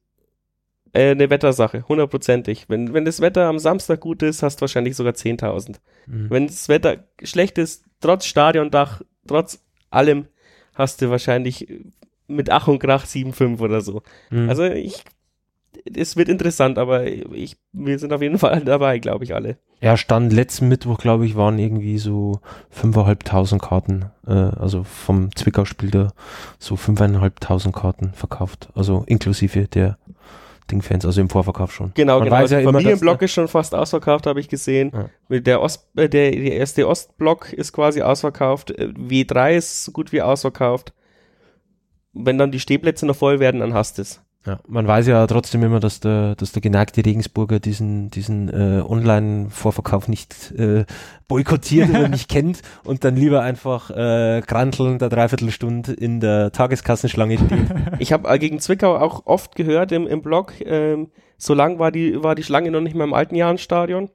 [0.96, 2.68] äh, eine Wettersache, hundertprozentig.
[2.68, 5.76] Wenn, wenn das Wetter am Samstag gut ist, hast du wahrscheinlich sogar 10.000.
[6.06, 6.30] Mhm.
[6.30, 10.26] Wenn das Wetter schlecht ist, trotz Stadiondach, trotz allem,
[10.74, 11.68] hast du wahrscheinlich
[12.28, 14.02] mit Ach und Krach 7,5 oder so.
[14.30, 14.48] Mhm.
[14.48, 15.04] Also ich,
[15.94, 19.58] es wird interessant, aber ich, wir sind auf jeden Fall dabei, glaube ich, alle.
[19.82, 22.40] Ja, Stand letzten Mittwoch, glaube ich, waren irgendwie so
[22.74, 26.12] 5.500 Karten, äh, also vom Zwickau-Spiel da
[26.58, 29.98] so 5.500 Karten verkauft, also inklusive der
[30.70, 31.92] Ding-Fans, also im Vorverkauf schon.
[31.94, 32.36] Genau, Man genau.
[32.40, 34.92] weiß ja der immer, Familienblock dass- ist schon fast ausverkauft, habe ich gesehen.
[35.28, 35.38] Ja.
[35.40, 38.70] Der, Ost, äh, der, der erste Ostblock ist quasi ausverkauft.
[38.72, 40.92] Äh, W3 ist so gut wie ausverkauft.
[42.12, 44.22] Wenn dann die Stehplätze noch voll werden, dann hast du es.
[44.46, 48.80] Ja, man weiß ja trotzdem immer, dass der, dass der geneigte Regensburger diesen, diesen äh,
[48.80, 50.84] Online-Vorverkauf nicht äh,
[51.26, 57.38] boykottiert oder nicht kennt und dann lieber einfach äh, krantelnd eine Dreiviertelstunde in der Tageskassenschlange
[57.38, 57.66] steht.
[57.98, 61.90] Ich habe äh, gegen Zwickau auch oft gehört im, im Blog, ähm, so lang war
[61.90, 64.10] die, war die Schlange noch nicht mehr im alten Jahrenstadion,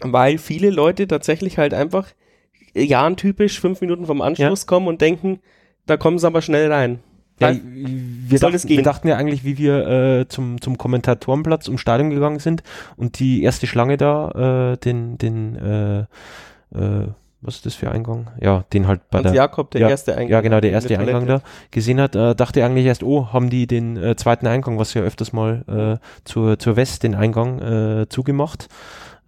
[0.00, 2.08] weil viele Leute tatsächlich halt einfach
[2.74, 5.38] äh, Jahrentypisch fünf Minuten vom Anschluss kommen und denken,
[5.86, 6.98] da kommen sie aber schnell rein.
[7.40, 12.10] Ja, wir, dachten, wir dachten ja eigentlich, wie wir äh, zum, zum Kommentatorenplatz ums Stadion
[12.10, 12.62] gegangen sind
[12.96, 16.00] und die erste Schlange da, äh, den, den, äh,
[16.78, 17.08] äh,
[17.40, 18.30] was ist das für Eingang?
[18.40, 20.30] Ja, den halt bei Hans der, Jakob, der ja, erste Eingang.
[20.30, 21.16] ja genau, der erste Toilette.
[21.16, 24.78] Eingang da gesehen hat, äh, dachte eigentlich erst, oh, haben die den äh, zweiten Eingang,
[24.78, 28.68] was ja öfters mal äh, zur, zur West den Eingang äh, zugemacht.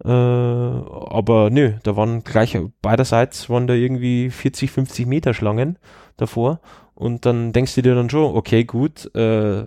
[0.03, 5.77] Äh, aber nö, da waren gleich beiderseits waren da irgendwie 40, 50 Meter Schlangen
[6.17, 6.59] davor.
[6.97, 9.65] Und dann denkst du dir dann schon, okay, gut, äh,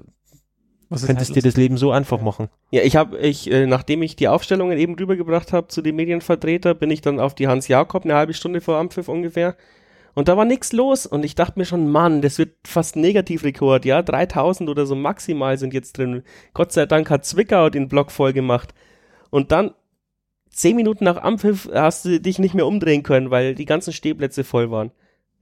[0.88, 2.48] Was könntest dir halt das Leben so einfach machen.
[2.72, 6.74] Ja, ich habe, ich, äh, nachdem ich die Aufstellungen eben rübergebracht habe zu den Medienvertreter,
[6.74, 9.54] bin ich dann auf die Hans Jakob eine halbe Stunde vor Ampfiff ungefähr.
[10.14, 13.00] Und da war nichts los und ich dachte mir schon, Mann, das wird fast ein
[13.02, 16.24] Negativrekord, ja, 3000 oder so maximal sind jetzt drin.
[16.52, 18.74] Gott sei Dank hat Zwickau den Block voll gemacht.
[19.30, 19.70] Und dann
[20.48, 24.42] zehn Minuten nach Ampfiff hast du dich nicht mehr umdrehen können, weil die ganzen Stehplätze
[24.42, 24.90] voll waren.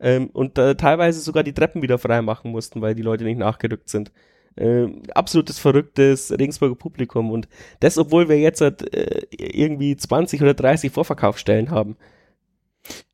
[0.01, 3.39] Ähm, und äh, teilweise sogar die Treppen wieder frei machen mussten, weil die Leute nicht
[3.39, 4.13] nachgerückt sind.
[4.57, 7.49] Ähm, absolutes verrücktes Regensburger Publikum und
[7.81, 11.97] das, obwohl wir jetzt halt, äh, irgendwie 20 oder 30 Vorverkaufsstellen haben.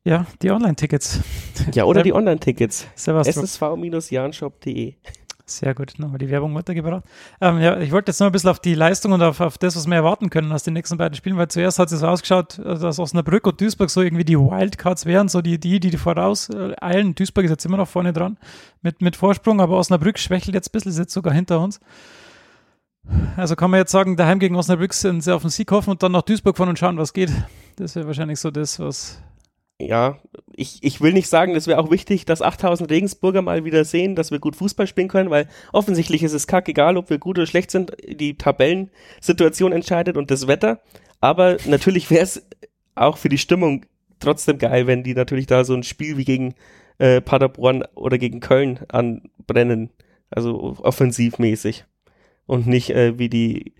[0.03, 1.19] Ja, die Online-Tickets.
[1.73, 2.87] Ja, oder die Online-Tickets.
[2.95, 3.27] Servus.
[5.47, 7.03] Sehr gut, nochmal die Werbung weitergebracht.
[7.39, 9.75] Ähm, ja, ich wollte jetzt noch ein bisschen auf die Leistung und auf, auf das,
[9.75, 12.57] was wir erwarten können aus den nächsten beiden Spielen, weil zuerst hat es so ausgeschaut,
[12.57, 16.49] äh, dass Osnabrück und Duisburg so irgendwie die Wildcards wären, so die, die, die voraus
[16.49, 17.13] äh, eilen.
[17.13, 18.37] Duisburg ist jetzt immer noch vorne dran
[18.81, 21.79] mit, mit Vorsprung, aber Osnabrück schwächelt jetzt ein bisschen, ist jetzt sogar hinter uns.
[23.37, 26.01] Also kann man jetzt sagen, daheim gegen Osnabrück sind sie auf den Sieg hoffen und
[26.01, 27.31] dann nach Duisburg fahren und schauen, was geht.
[27.75, 29.21] Das wäre wahrscheinlich so das, was.
[29.79, 30.21] Ja,
[30.55, 34.15] ich, ich will nicht sagen, das wäre auch wichtig, dass 8000 Regensburger mal wieder sehen,
[34.15, 37.45] dass wir gut Fußball spielen können, weil offensichtlich ist es kackegal, ob wir gut oder
[37.45, 37.91] schlecht sind.
[38.07, 40.81] Die Tabellensituation entscheidet und das Wetter.
[41.19, 42.47] Aber natürlich wäre es
[42.95, 43.85] auch für die Stimmung
[44.19, 46.55] trotzdem geil, wenn die natürlich da so ein Spiel wie gegen
[46.97, 49.89] äh, Paderborn oder gegen Köln anbrennen
[50.29, 51.83] Also offensivmäßig.
[52.45, 53.73] Und nicht äh, wie die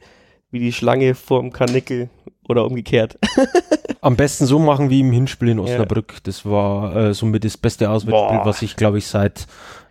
[0.52, 2.10] wie die Schlange vorm Karnickel
[2.48, 3.18] oder umgekehrt.
[4.02, 6.14] Am besten so machen wie im Hinspiel in Osnabrück.
[6.14, 6.20] Ja.
[6.24, 9.48] Das war äh, somit das beste Auswärtsspiel, was ich, glaube ich, seit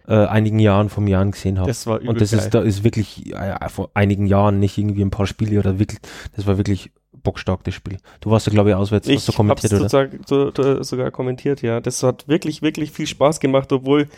[0.06, 1.68] äh, einigen Jahren vom Jahren gesehen habe.
[1.68, 2.40] Das war Und das geil.
[2.40, 6.00] ist, da ist wirklich äh, vor einigen Jahren nicht irgendwie ein paar Spiele oder wirklich,
[6.36, 6.90] das war wirklich
[7.24, 7.98] bockstark, das Spiel.
[8.20, 9.88] Du warst ja, glaube ich, auswärts, ich hast du kommentiert, oder?
[9.88, 11.80] Sogar, sogar kommentiert, ja.
[11.80, 14.08] Das hat wirklich, wirklich viel Spaß gemacht, obwohl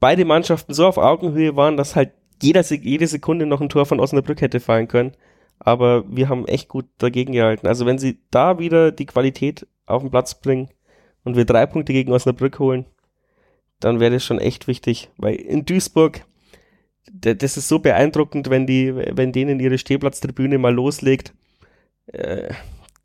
[0.00, 2.10] beide Mannschaften so auf Augenhöhe waren, dass halt
[2.42, 5.12] jeder, jede Sekunde noch ein Tor von Osnabrück hätte fallen können.
[5.64, 7.68] Aber wir haben echt gut dagegen gehalten.
[7.68, 10.68] Also wenn sie da wieder die Qualität auf den Platz bringen
[11.22, 12.84] und wir drei Punkte gegen Osnabrück holen,
[13.78, 15.10] dann wäre das schon echt wichtig.
[15.18, 16.24] Weil in Duisburg,
[17.12, 21.32] das ist so beeindruckend, wenn die, wenn denen ihre Stehplatztribüne mal loslegt.
[22.06, 22.52] Äh,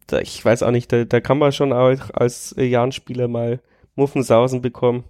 [0.07, 3.59] da, ich weiß auch nicht, da, da kann man schon auch als Jahrenspieler mal
[3.95, 5.03] Muffensausen bekommen.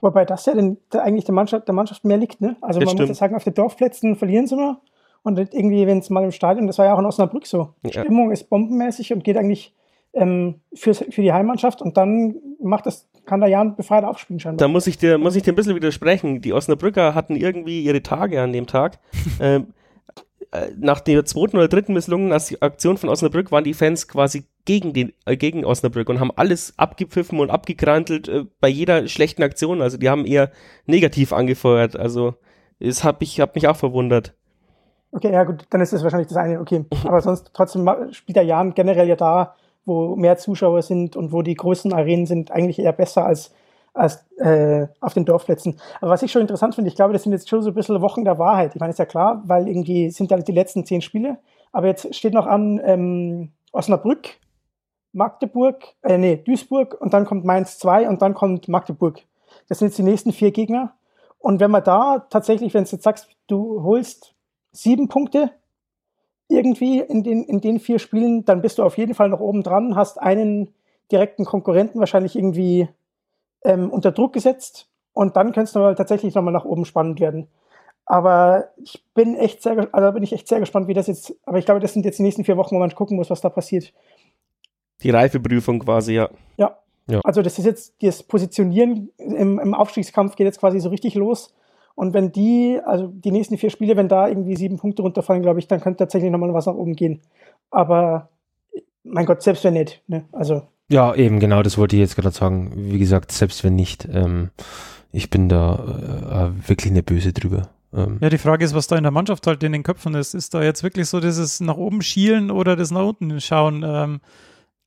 [0.00, 2.54] Wobei das ja den, der, eigentlich der Mannschaft, der Mannschaft mehr liegt, ne?
[2.60, 3.08] Also das man stimmt.
[3.08, 4.80] muss ja sagen, auf den Dorfplätzen verlieren sie immer.
[5.26, 7.70] Und irgendwie, wenn es mal im Stadion, das war ja auch in Osnabrück so.
[7.82, 8.02] Die ja.
[8.04, 9.74] Stimmung ist bombenmäßig und geht eigentlich
[10.12, 14.58] ähm, für, für die Heimmannschaft und dann macht das, kann der Jan befreit aufspielen scheinbar.
[14.58, 16.42] Da muss ich dir, muss ich dir ein bisschen widersprechen.
[16.42, 19.00] Die Osnabrücker hatten irgendwie ihre Tage an dem Tag.
[19.40, 19.74] ähm,
[20.52, 24.92] äh, nach der zweiten oder dritten misslungenen Aktion von Osnabrück waren die Fans quasi gegen
[24.92, 29.82] den äh, gegen Osnabrück und haben alles abgepfiffen und abgekrantelt äh, bei jeder schlechten Aktion.
[29.82, 30.52] Also die haben eher
[30.86, 31.96] negativ angefeuert.
[31.96, 32.34] Also
[32.78, 34.36] es hat mich, hab mich auch verwundert.
[35.16, 36.60] Okay, ja gut, dann ist das wahrscheinlich das eine.
[36.60, 39.54] Okay, aber sonst trotzdem spielt der Jan generell ja da,
[39.86, 43.54] wo mehr Zuschauer sind und wo die großen Arenen sind, eigentlich eher besser als
[43.94, 45.80] als äh, auf den Dorfplätzen.
[46.02, 48.02] Aber was ich schon interessant finde, ich glaube, das sind jetzt schon so ein bisschen
[48.02, 48.74] Wochen der Wahrheit.
[48.74, 51.38] Ich meine, ist ja klar, weil irgendwie sind ja die letzten zehn Spiele.
[51.72, 54.28] Aber jetzt steht noch an ähm, Osnabrück,
[55.12, 59.22] Magdeburg, äh, nee, Duisburg und dann kommt Mainz 2 und dann kommt Magdeburg.
[59.66, 60.92] Das sind jetzt die nächsten vier Gegner.
[61.38, 64.35] Und wenn man da tatsächlich, wenn du jetzt sagst, du holst
[64.76, 65.50] sieben Punkte
[66.48, 69.62] irgendwie in den, in den vier Spielen, dann bist du auf jeden Fall noch oben
[69.62, 70.72] dran, hast einen
[71.10, 72.88] direkten Konkurrenten wahrscheinlich irgendwie
[73.64, 77.48] ähm, unter Druck gesetzt und dann könnte es nochmal tatsächlich nochmal nach oben spannend werden.
[78.04, 81.58] Aber ich bin echt sehr, also bin ich echt sehr gespannt, wie das jetzt, aber
[81.58, 83.48] ich glaube, das sind jetzt die nächsten vier Wochen, wo man gucken muss, was da
[83.48, 83.92] passiert.
[85.02, 86.30] Die Reifeprüfung quasi, ja.
[86.56, 86.78] Ja.
[87.08, 87.20] ja.
[87.24, 91.55] Also das ist jetzt, das Positionieren im, im Aufstiegskampf geht jetzt quasi so richtig los.
[91.96, 95.58] Und wenn die, also die nächsten vier Spiele, wenn da irgendwie sieben Punkte runterfallen, glaube
[95.58, 97.20] ich, dann könnte tatsächlich nochmal was nach oben gehen.
[97.70, 98.28] Aber
[99.02, 100.02] mein Gott, selbst wenn nicht.
[100.06, 100.24] Ne?
[100.30, 102.72] Also ja, eben, genau, das wollte ich jetzt gerade sagen.
[102.76, 104.50] Wie gesagt, selbst wenn nicht, ähm,
[105.10, 107.70] ich bin da äh, wirklich eine Böse drüber.
[107.92, 108.18] Ähm.
[108.20, 110.34] Ja, die Frage ist, was da in der Mannschaft halt in den Köpfen ist.
[110.34, 113.82] Ist da jetzt wirklich so dieses nach oben schielen oder das nach unten schauen?
[113.84, 114.20] Ähm,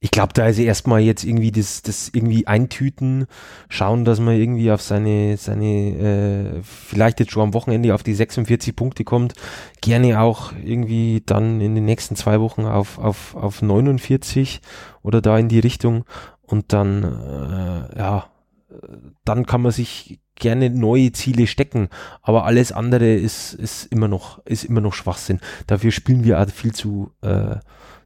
[0.01, 3.27] ich glaube, da ist erstmal jetzt irgendwie das, das irgendwie eintüten,
[3.67, 8.13] schauen, dass man irgendwie auf seine, seine, äh, vielleicht jetzt schon am Wochenende auf die
[8.13, 9.33] 46 Punkte kommt,
[9.81, 14.61] gerne auch irgendwie dann in den nächsten zwei Wochen auf, auf, auf 49
[15.01, 16.05] oder da in die Richtung.
[16.43, 18.29] Und dann, äh, ja,
[19.25, 21.89] dann kann man sich gerne neue Ziele stecken,
[22.21, 25.41] aber alles andere ist, ist immer noch, ist immer noch Schwachsinn.
[25.67, 27.57] Dafür spielen wir auch viel zu, äh,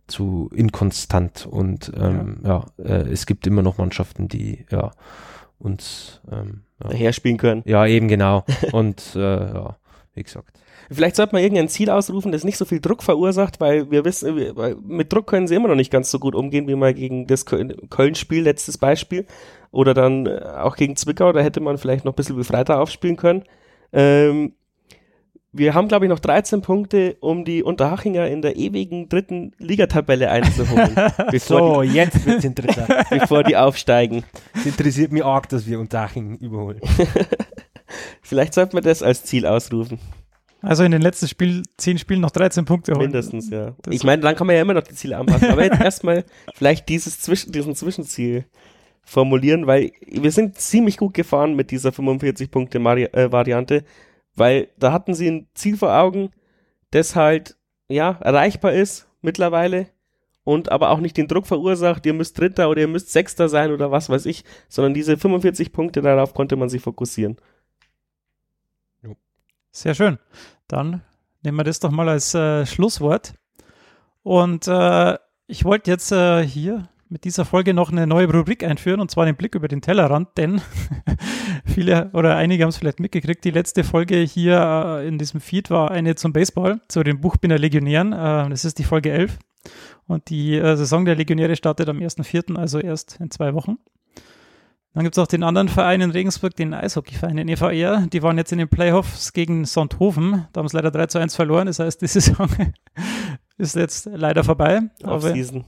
[0.08, 4.91] zu inkonstant und ähm, ja, ja äh, es gibt immer noch Mannschaften, die ja
[5.60, 6.91] uns ähm, ja.
[6.91, 7.64] herspielen können.
[7.66, 8.43] Ja, eben genau.
[8.72, 9.78] und äh, ja,
[10.14, 10.60] wie gesagt.
[10.91, 14.36] Vielleicht sollte man irgendein Ziel ausrufen, das nicht so viel Druck verursacht, weil wir wissen,
[14.36, 17.26] wir, mit Druck können sie immer noch nicht ganz so gut umgehen, wie mal gegen
[17.26, 19.26] das Köln-Spiel, letztes Beispiel.
[19.72, 23.16] Oder dann äh, auch gegen Zwickau, da hätte man vielleicht noch ein bisschen befreiter aufspielen
[23.16, 23.43] können.
[23.91, 24.54] Ähm,
[25.54, 30.30] wir haben, glaube ich, noch 13 Punkte, um die Unterhachinger in der ewigen dritten Ligatabelle
[30.30, 30.95] einzuholen.
[31.38, 32.89] so, die, jetzt wird's interessant.
[33.10, 34.24] bevor die aufsteigen.
[34.56, 36.82] Es interessiert mich arg, dass wir Unterhaching überholen.
[38.24, 39.99] Vielleicht sollten wir das als Ziel ausrufen.
[40.64, 43.12] Also in den letzten Spiel, zehn Spielen noch 13 Punkte holen.
[43.12, 43.74] Mindestens, ja.
[43.82, 45.51] Das ich meine, dann kann man ja immer noch die Ziele anpassen.
[45.51, 46.24] Aber jetzt erstmal
[46.56, 48.45] vielleicht dieses Zwischen, diesen Zwischenziel
[49.04, 53.76] formulieren, weil wir sind ziemlich gut gefahren mit dieser 45-Punkte-Variante.
[53.76, 53.84] Äh,
[54.36, 56.31] weil da hatten sie ein Ziel vor Augen,
[56.91, 57.55] das halt,
[57.88, 59.88] ja, erreichbar ist mittlerweile
[60.43, 63.71] und aber auch nicht den Druck verursacht, ihr müsst Dritter oder ihr müsst Sechster sein
[63.71, 67.38] oder was weiß ich, sondern diese 45 Punkte, darauf konnte man sich fokussieren.
[69.71, 70.19] Sehr schön.
[70.67, 71.01] Dann
[71.41, 73.34] nehmen wir das doch mal als äh, Schlusswort.
[74.21, 75.17] Und äh,
[75.47, 79.28] ich wollte jetzt äh, hier mit dieser Folge noch eine neue Rubrik einführen und zwar
[79.28, 80.61] den Blick über den Tellerrand, denn
[81.66, 83.45] viele oder einige haben es vielleicht mitgekriegt.
[83.45, 87.59] Die letzte Folge hier äh, in diesem Feed war eine zum Baseball, zu den Buchbinder
[87.59, 88.14] Legionären.
[88.14, 89.38] Äh, das ist die Folge 11
[90.07, 93.78] und die äh, Saison der Legionäre startet am 1.4., also erst in zwei Wochen.
[94.95, 98.07] Dann gibt es auch den anderen Verein in Regensburg, den Eishockeyverein, den EVR.
[98.11, 100.47] Die waren jetzt in den Playoffs gegen Sonthofen.
[100.51, 101.68] Da haben sie leider 3 zu 1 verloren.
[101.68, 102.47] Das heißt, die Saison
[103.59, 104.82] ist jetzt leider vorbei.
[105.03, 105.66] Off-Season.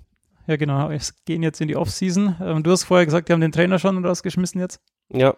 [0.48, 0.90] Ja, genau.
[0.92, 2.36] Es gehen jetzt in die Off-Season.
[2.42, 4.80] Ähm, du hast vorher gesagt, die haben den Trainer schon rausgeschmissen jetzt.
[5.12, 5.36] Ja.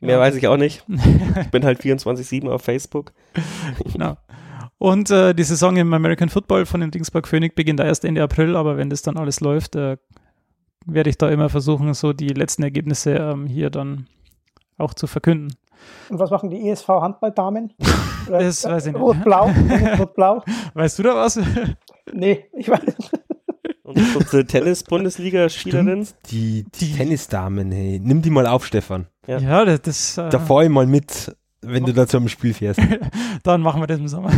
[0.00, 0.20] Mehr ja.
[0.20, 0.84] weiß ich auch nicht.
[1.40, 3.12] ich bin halt 24-7 auf Facebook.
[3.92, 4.16] genau.
[4.78, 8.56] Und äh, die Saison im American Football von den Dingsburg Phoenix beginnt erst Ende April,
[8.56, 9.98] aber wenn das dann alles läuft, äh,
[10.86, 14.06] werde ich da immer versuchen, so die letzten Ergebnisse ähm, hier dann
[14.78, 15.54] auch zu verkünden.
[16.08, 17.74] Und was machen die ESV Handballdamen?
[18.28, 19.02] das weiß ich nicht.
[19.02, 19.50] Rot-Blau?
[19.98, 20.42] Rot-Blau?
[20.74, 21.38] Weißt du da was?
[22.12, 23.19] nee, ich weiß nicht.
[23.90, 26.06] Und unsere Tennis-Bundesliga-Spielerin?
[26.30, 28.00] Die, die Tennisdamen, hey.
[28.02, 29.06] Nimm die mal auf, Stefan.
[29.26, 29.82] Ja, ja das.
[29.82, 32.80] das äh, da fahr ich mal mit, wenn du da zum Spiel fährst.
[33.42, 34.30] Dann machen wir das im Sommer.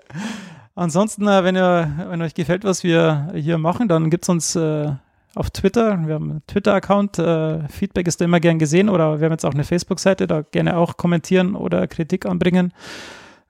[0.74, 4.56] Ansonsten, äh, wenn, ihr, wenn euch gefällt, was wir hier machen, dann gibt es uns
[4.56, 4.90] äh,
[5.34, 5.98] auf Twitter.
[6.06, 7.18] Wir haben einen Twitter-Account.
[7.18, 10.40] Äh, Feedback ist da immer gern gesehen oder wir haben jetzt auch eine Facebook-Seite, da
[10.42, 12.72] gerne auch kommentieren oder Kritik anbringen.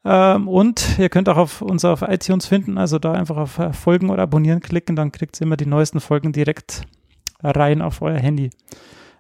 [0.05, 3.72] Ähm, und ihr könnt auch auf uns auf iTunes finden, also da einfach auf äh,
[3.72, 6.82] Folgen oder Abonnieren klicken, dann kriegt ihr immer die neuesten Folgen direkt
[7.42, 8.51] rein auf euer Handy.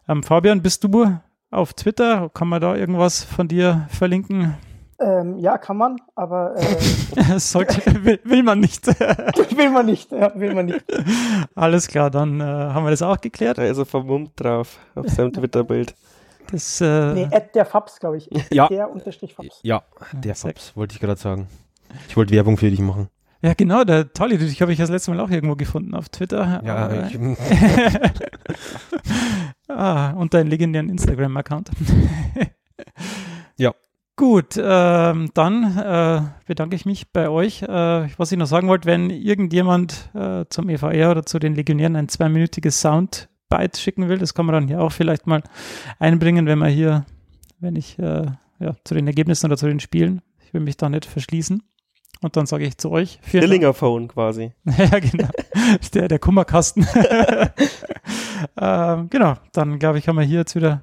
[0.08, 1.18] Ähm, Fabian, bist du
[1.50, 2.30] auf Twitter?
[2.32, 4.54] Kann man da irgendwas von dir verlinken?
[4.98, 8.86] Ähm, ja, kann man, aber äh, Sollte, will, will, man nicht.
[9.56, 10.84] will man nicht, ja, will man nicht.
[11.54, 13.56] Alles klar, dann äh, haben wir das auch geklärt.
[13.58, 15.94] Er vermummt drauf auf seinem Twitter-Bild.
[16.50, 18.28] Das, äh, nee, Ad der Fabs, glaube ich.
[18.52, 18.68] Ja.
[18.68, 19.60] Der Unterstrich Fabs.
[19.62, 19.82] Ja,
[20.12, 21.48] der Fabs, wollte ich gerade sagen.
[22.08, 23.08] Ich wollte Werbung für dich machen.
[23.42, 26.60] Ja, genau, der Tolli, dich habe ich das letzte Mal auch irgendwo gefunden auf Twitter.
[26.62, 27.18] Ja, ich,
[29.68, 31.70] ah, und deinen legendären Instagram-Account.
[33.56, 33.72] ja.
[34.16, 37.62] Gut, ähm, dann äh, bedanke ich mich bei euch.
[37.62, 41.96] Äh, was ich noch sagen wollte, wenn irgendjemand äh, zum EVR oder zu den Legionären
[41.96, 42.82] ein zweiminütiges
[43.50, 45.42] Soundbite schicken will, das kann man dann hier auch vielleicht mal
[45.98, 47.04] einbringen, wenn man hier,
[47.58, 48.26] wenn ich äh,
[48.58, 51.62] ja, zu den Ergebnissen oder zu den Spielen, ich will mich da nicht verschließen.
[52.22, 53.18] Und dann sage ich zu euch.
[53.26, 54.52] Stillinger Phone quasi.
[54.64, 55.28] ja, genau.
[55.94, 56.86] der, der Kummerkasten.
[58.60, 60.82] ähm, genau, dann glaube ich, haben wir hier jetzt wieder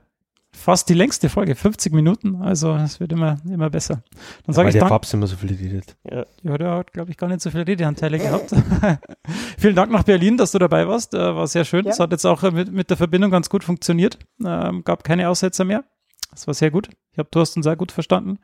[0.67, 2.41] fast die längste Folge, 50 Minuten.
[2.41, 4.03] Also es wird immer, immer besser.
[4.45, 4.89] Dann sage ich der Dank.
[4.89, 5.95] Fabs immer so viel redet.
[6.03, 6.25] Ja.
[6.43, 8.53] ja, der hat, glaube ich, gar nicht so viele Redeanteile gehabt.
[9.57, 11.13] Vielen Dank nach Berlin, dass du dabei warst.
[11.13, 11.87] Äh, war sehr schön.
[11.87, 12.03] Es ja.
[12.03, 14.19] hat jetzt auch mit, mit der Verbindung ganz gut funktioniert.
[14.45, 15.85] Ähm, gab keine Aussetzer mehr.
[16.31, 16.89] Das war sehr gut.
[17.13, 18.37] Ich habe Thorsten sehr gut verstanden.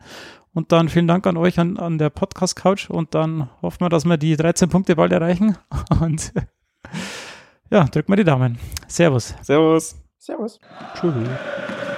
[0.54, 4.06] Und dann vielen Dank an euch an, an der Podcast-Couch und dann hoffen wir, dass
[4.06, 5.58] wir die 13 Punkte bald erreichen.
[6.00, 6.32] Und
[7.70, 8.60] ja, drückt mal die Daumen.
[8.88, 9.36] Servus.
[9.42, 9.98] Servus.
[10.20, 10.58] Servus.
[10.96, 11.93] Tschüss.